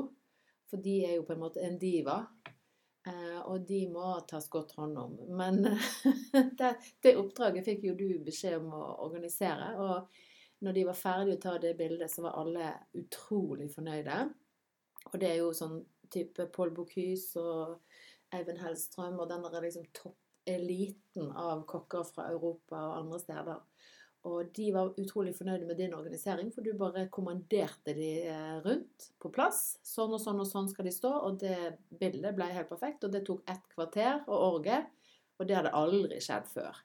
For 0.72 0.82
de 0.82 1.00
er 1.06 1.18
jo 1.18 1.26
på 1.28 1.36
en 1.36 1.44
måte 1.44 1.64
en 1.66 1.76
diva. 1.80 2.22
Eh, 3.04 3.40
og 3.42 3.66
de 3.68 3.82
må 3.92 4.14
tas 4.30 4.48
godt 4.50 4.78
hånd 4.80 5.00
om. 5.00 5.18
Men 5.36 5.60
det, 6.60 6.72
det 7.04 7.18
oppdraget 7.20 7.68
fikk 7.68 7.90
jo 7.90 7.98
du 8.00 8.08
beskjed 8.24 8.62
om 8.62 8.72
å 8.78 8.84
organisere. 9.10 9.74
Og 9.84 10.64
når 10.64 10.78
de 10.78 10.86
var 10.88 11.00
ferdige 11.00 11.38
å 11.38 11.44
ta 11.44 11.58
det 11.60 11.76
bildet, 11.80 12.12
så 12.12 12.24
var 12.24 12.40
alle 12.40 12.72
utrolig 12.96 13.68
fornøyde. 13.74 14.22
Og 15.12 15.20
det 15.20 15.34
er 15.34 15.42
jo 15.42 15.52
sånn 15.56 15.82
type 16.14 16.48
Paul 16.56 16.74
Bocuse 16.76 17.42
og 17.42 17.80
Eivind 18.34 18.62
Hellstrøm 18.64 19.20
og 19.20 19.30
den 19.30 19.46
der 19.46 19.66
liksom 19.66 19.86
toppeliten 19.96 21.32
av 21.38 21.66
kokker 21.70 22.06
fra 22.08 22.30
Europa 22.32 22.80
og 22.80 22.98
andre 23.04 23.22
steder. 23.22 23.62
Og 24.24 24.54
de 24.56 24.70
var 24.72 24.94
utrolig 25.00 25.34
fornøyde 25.36 25.68
med 25.68 25.76
din 25.82 25.94
organisering, 25.94 26.48
for 26.56 26.64
du 26.64 26.72
bare 26.80 27.10
kommanderte 27.12 27.92
de 27.98 28.12
eh, 28.32 28.60
rundt 28.64 29.10
på 29.20 29.32
plass. 29.36 29.82
Sånn 29.84 30.16
og 30.16 30.22
sånn 30.24 30.40
og 30.40 30.48
sånn 30.48 30.70
skal 30.72 30.88
de 30.88 30.94
stå, 30.96 31.12
og 31.28 31.42
det 31.42 31.58
bildet 32.00 32.38
ble 32.38 32.48
helt 32.56 32.72
perfekt. 32.72 33.04
Og 33.04 33.12
det 33.12 33.26
tok 33.28 33.44
ett 33.52 33.68
kvarter 33.76 34.24
å 34.32 34.40
orge, 34.54 34.80
og 35.36 35.50
det 35.50 35.60
hadde 35.60 35.76
aldri 35.76 36.22
skjedd 36.24 36.48
før. 36.54 36.80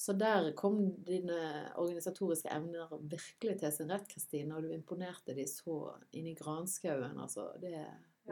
Så 0.00 0.14
der 0.16 0.54
kom 0.56 0.78
dine 1.04 1.66
organisatoriske 1.76 2.48
evner 2.48 2.88
virkelig 2.96 3.58
til 3.60 3.74
sin 3.74 3.92
rett, 3.92 4.08
Kristine, 4.08 4.56
og 4.56 4.64
du 4.64 4.72
imponerte 4.72 5.36
de 5.36 5.44
så 5.44 5.82
inn 6.16 6.30
i 6.30 6.36
granskauen. 6.38 7.20
Altså, 7.20 7.50
det 7.60 7.84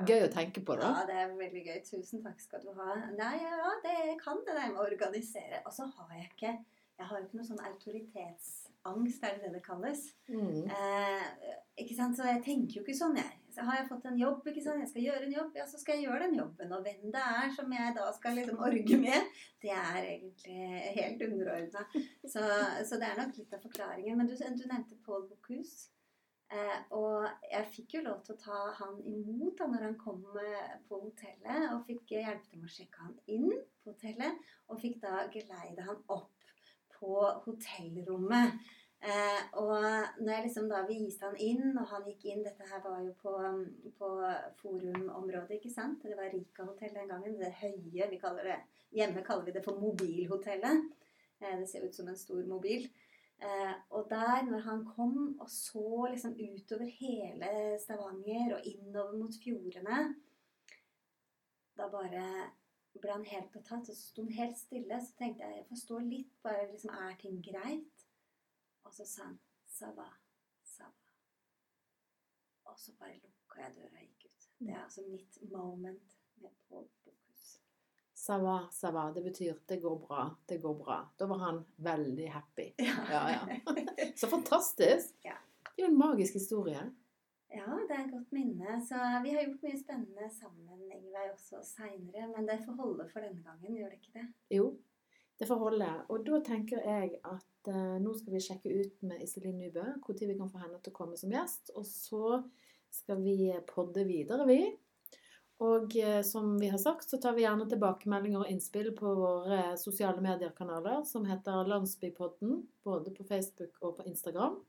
gøy 0.07 0.25
å 0.27 0.33
tenke 0.33 0.63
på, 0.65 0.77
da. 0.79 0.91
Ja, 1.01 1.05
det 1.09 1.21
er 1.23 1.37
veldig 1.39 1.63
gøy. 1.67 1.79
Tusen 1.87 2.23
takk 2.25 2.41
skal 2.43 2.63
du 2.65 2.73
ha. 2.79 2.97
Nei, 3.19 3.37
ja, 3.43 3.75
det 3.85 4.19
kan 4.23 4.43
det 4.47 4.55
der 4.55 4.73
med 4.73 4.83
å 4.83 4.89
organisere. 4.89 5.63
Og 5.65 5.75
så 5.75 5.89
har 5.97 6.19
jeg 6.19 6.31
ikke 6.33 6.59
jeg 6.99 7.07
har 7.07 7.21
jo 7.21 7.27
ikke 7.29 7.39
noe 7.39 7.47
sånn 7.47 7.61
autoritetsangst, 7.63 9.23
er 9.23 9.37
det 9.37 9.45
det 9.45 9.51
det 9.55 9.61
kalles? 9.63 10.01
Mm. 10.27 10.65
Eh, 10.67 11.53
ikke 11.85 11.95
sant? 11.95 12.17
Så 12.19 12.27
jeg 12.27 12.41
tenker 12.43 12.81
jo 12.81 12.83
ikke 12.83 12.97
sånn, 12.99 13.15
jeg. 13.21 13.37
Så 13.55 13.67
har 13.67 13.79
jeg 13.79 13.87
fått 13.91 14.09
en 14.11 14.19
jobb, 14.19 14.41
ikke 14.51 14.65
sant? 14.65 14.83
jeg 14.83 14.91
skal 14.91 15.05
gjøre 15.05 15.29
en 15.29 15.37
jobb, 15.37 15.53
ja, 15.61 15.67
så 15.71 15.79
skal 15.79 15.97
jeg 15.97 16.09
gjøre 16.09 16.27
den 16.27 16.35
jobben. 16.41 16.73
Og 16.75 16.83
hvem 16.83 17.13
det 17.15 17.23
er 17.23 17.55
som 17.55 17.71
jeg 17.75 17.95
da 17.95 18.09
skal 18.17 18.35
liksom 18.39 18.65
orge 18.67 18.99
med, 18.99 19.39
det 19.63 19.73
er 19.75 20.01
egentlig 20.01 20.59
helt 20.99 21.23
underordna. 21.29 21.87
Så, 22.27 22.43
så, 22.43 22.99
det 22.99 23.13
er 23.13 23.23
nok 23.23 23.39
litt 23.39 23.55
av 23.55 23.63
forklaringen. 23.63 24.19
Men 24.19 24.31
du, 24.31 24.35
du 24.35 24.67
nevnte 24.67 24.99
Paul 25.07 25.27
Bocuse. 25.31 25.93
Eh, 26.49 26.77
og 26.97 27.27
jeg 27.45 27.69
fikk 27.75 27.99
jo 27.99 28.07
lov 28.07 28.23
til 28.25 28.33
å 28.33 28.41
ta 28.41 28.59
han 28.79 28.97
imot 29.05 29.59
da 29.59 29.67
når 29.69 29.83
han 29.85 29.99
kom 30.01 30.25
eh, 30.41 30.75
på 30.89 31.03
hotellet. 31.03 31.69
Og 31.75 31.85
fikk 31.89 32.17
hjelpe 32.17 32.49
til 32.49 32.63
med 32.63 32.71
å 32.71 32.75
sjekke 32.79 33.05
han 33.05 33.15
inn 33.35 33.53
på 33.83 33.93
hotellet. 33.93 34.51
Og 34.69 34.81
fikk 34.81 35.01
da 35.05 35.27
geleide 35.35 35.87
han 35.89 36.03
opp 36.15 36.35
på 36.99 37.15
hotellrommet. 37.45 38.61
Eh, 38.99 39.43
og 39.63 39.77
når 40.19 40.33
jeg 40.33 40.45
liksom 40.49 40.65
da 40.71 40.81
viste 40.89 41.29
han 41.29 41.37
inn, 41.39 41.77
og 41.79 41.85
han 41.87 42.07
gikk 42.09 42.25
inn 42.33 42.41
Dette 42.43 42.67
her 42.67 42.81
var 42.83 42.99
jo 43.05 43.13
på, 43.21 43.35
på 44.01 44.09
forumområdet, 44.59 45.61
ikke 45.61 45.71
sant? 45.71 46.03
Det 46.03 46.17
var 46.19 46.33
Rika 46.33 46.67
hotell 46.67 46.97
den 46.97 47.13
gangen. 47.13 47.37
Det 47.39 47.53
høye. 47.61 48.09
vi 48.11 48.23
kaller 48.23 48.55
det, 48.55 48.59
Hjemme 48.97 49.23
kaller 49.23 49.47
vi 49.47 49.55
det 49.55 49.63
for 49.67 49.79
mobilhotellet. 49.79 50.89
Eh, 51.41 51.55
det 51.61 51.69
ser 51.69 51.85
ut 51.87 51.95
som 51.95 52.09
en 52.09 52.19
stor 52.19 52.43
mobil. 52.49 52.89
Eh, 53.39 53.75
og 53.91 54.07
der, 54.11 54.43
når 54.43 54.59
han 54.59 54.85
kom 54.85 55.41
og 55.41 55.51
så 55.51 56.09
liksom 56.11 56.33
utover 56.33 56.89
hele 56.91 57.79
Stavanger 57.79 58.57
og 58.57 58.65
innover 58.67 59.13
mot 59.19 59.37
fjordene 59.45 59.99
Da 61.79 61.87
bare 61.93 62.25
ble 62.99 63.13
han 63.13 63.25
helt 63.25 63.53
betatt. 63.55 63.89
Og 63.89 63.95
så 63.95 64.09
sto 64.11 64.25
han 64.27 64.33
helt 64.35 64.59
stille. 64.59 65.01
Så 65.05 65.15
tenkte 65.19 65.47
jeg 65.47 65.61
jeg 65.61 65.69
får 65.69 65.83
stå 65.85 65.99
litt, 65.99 66.33
bare 66.43 66.71
liksom 66.73 66.95
Er 66.95 67.15
ting 67.21 67.39
greit? 67.45 68.07
Og 68.85 68.95
så 68.95 69.07
sa 69.07 69.29
han 69.29 69.39
Sava, 69.67 70.09
Sava. 70.65 71.07
Og 72.65 72.79
så 72.81 72.97
bare 72.99 73.21
lukka 73.23 73.63
jeg 73.63 73.77
døra 73.77 74.01
og 74.01 74.07
gikk 74.07 74.27
ut. 74.27 74.51
Det 74.59 74.75
er 74.75 74.83
altså 74.83 75.05
mitt 75.07 75.39
moment 75.53 76.19
med 76.43 76.51
Paul 76.69 76.89
Bocuse. 77.05 77.28
Sava, 78.29 78.59
Sava. 78.71 79.11
Det 79.15 79.23
betyr 79.25 79.55
'det 79.67 79.81
går 79.81 79.99
bra', 79.99 80.37
det 80.49 80.59
går 80.63 80.75
bra. 80.75 80.99
Da 81.19 81.27
var 81.27 81.39
han 81.39 81.65
veldig 81.77 82.29
happy. 82.33 82.73
Ja. 82.79 83.31
Ja. 83.31 83.41
Så 84.21 84.27
fantastisk. 84.27 85.15
Ja. 85.25 85.37
Det 85.65 85.83
er 85.83 85.87
jo 85.87 85.93
en 85.93 85.99
magisk 85.99 86.35
historie. 86.35 86.83
Ja, 87.51 87.79
det 87.89 87.95
er 87.97 88.05
et 88.05 88.13
godt 88.13 88.33
minne. 88.33 88.75
Så 88.89 88.99
vi 89.25 89.33
har 89.33 89.47
gjort 89.47 89.63
mye 89.65 89.79
spennende 89.81 90.29
sammen, 90.41 90.83
Ingveig, 90.93 91.31
også 91.33 91.63
seinere. 91.65 92.29
Men 92.37 92.49
det 92.49 92.59
får 92.67 92.77
holde 92.83 93.09
for 93.13 93.25
denne 93.25 93.43
gangen, 93.47 93.77
gjør 93.77 93.89
det 93.89 94.01
ikke 94.03 94.19
det? 94.19 94.27
Jo, 94.59 94.67
det 95.39 95.49
får 95.49 95.63
holde. 95.63 95.89
Og 96.09 96.27
da 96.27 96.43
tenker 96.45 96.85
jeg 96.85 97.15
at 97.25 97.71
uh, 97.73 97.97
nå 98.03 98.13
skal 98.19 98.37
vi 98.37 98.43
sjekke 98.45 98.75
ut 98.81 99.03
med 99.09 99.23
Iselin 99.25 99.57
Nybø 99.63 99.87
når 100.05 100.27
vi 100.27 100.37
kan 100.37 100.53
få 100.53 100.61
henne 100.67 100.83
til 100.83 100.93
å 100.93 100.99
komme 101.01 101.17
som 101.17 101.33
gjest. 101.33 101.73
Og 101.81 101.89
så 101.89 102.43
skal 102.91 103.25
vi 103.25 103.55
podde 103.73 104.05
videre, 104.05 104.45
vi. 104.51 104.61
Og 105.59 105.95
uh, 105.99 106.23
som 106.23 106.53
vi 106.61 106.69
har 106.71 106.79
sagt, 106.79 107.09
så 107.11 107.19
tar 107.19 107.35
vi 107.35 107.43
gjerne 107.43 107.67
tilbakemeldinger 107.71 108.45
og 108.45 108.51
innspill 108.51 108.93
på 108.99 109.15
våre 109.19 109.75
sosiale 109.81 110.23
medier-kanaler 110.23 111.03
som 111.09 111.27
heter 111.27 111.67
Landsbypodden, 111.71 112.61
både 112.87 113.15
på 113.15 113.27
Facebook 113.27 113.81
og 113.83 113.97
på 113.99 114.07
Instagram. 114.11 114.61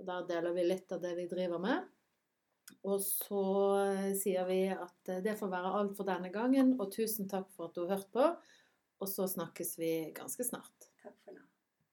Og 0.00 0.06
Der 0.08 0.24
deler 0.30 0.56
vi 0.56 0.64
litt 0.66 0.92
av 0.92 1.02
det 1.02 1.12
vi 1.18 1.28
driver 1.30 1.60
med. 1.62 1.90
Og 2.88 3.02
så 3.04 3.42
sier 4.18 4.46
vi 4.48 4.62
at 4.72 5.12
det 5.22 5.36
får 5.38 5.50
være 5.52 5.74
alt 5.78 5.96
for 5.98 6.08
denne 6.08 6.30
gangen, 6.32 6.76
og 6.80 6.94
tusen 6.94 7.28
takk 7.30 7.50
for 7.52 7.68
at 7.68 7.76
du 7.76 7.84
har 7.84 7.98
hørt 7.98 8.10
på. 8.14 8.30
Og 9.02 9.10
så 9.10 9.26
snakkes 9.28 9.76
vi 9.82 9.92
ganske 10.16 10.46
snart. 10.46 10.91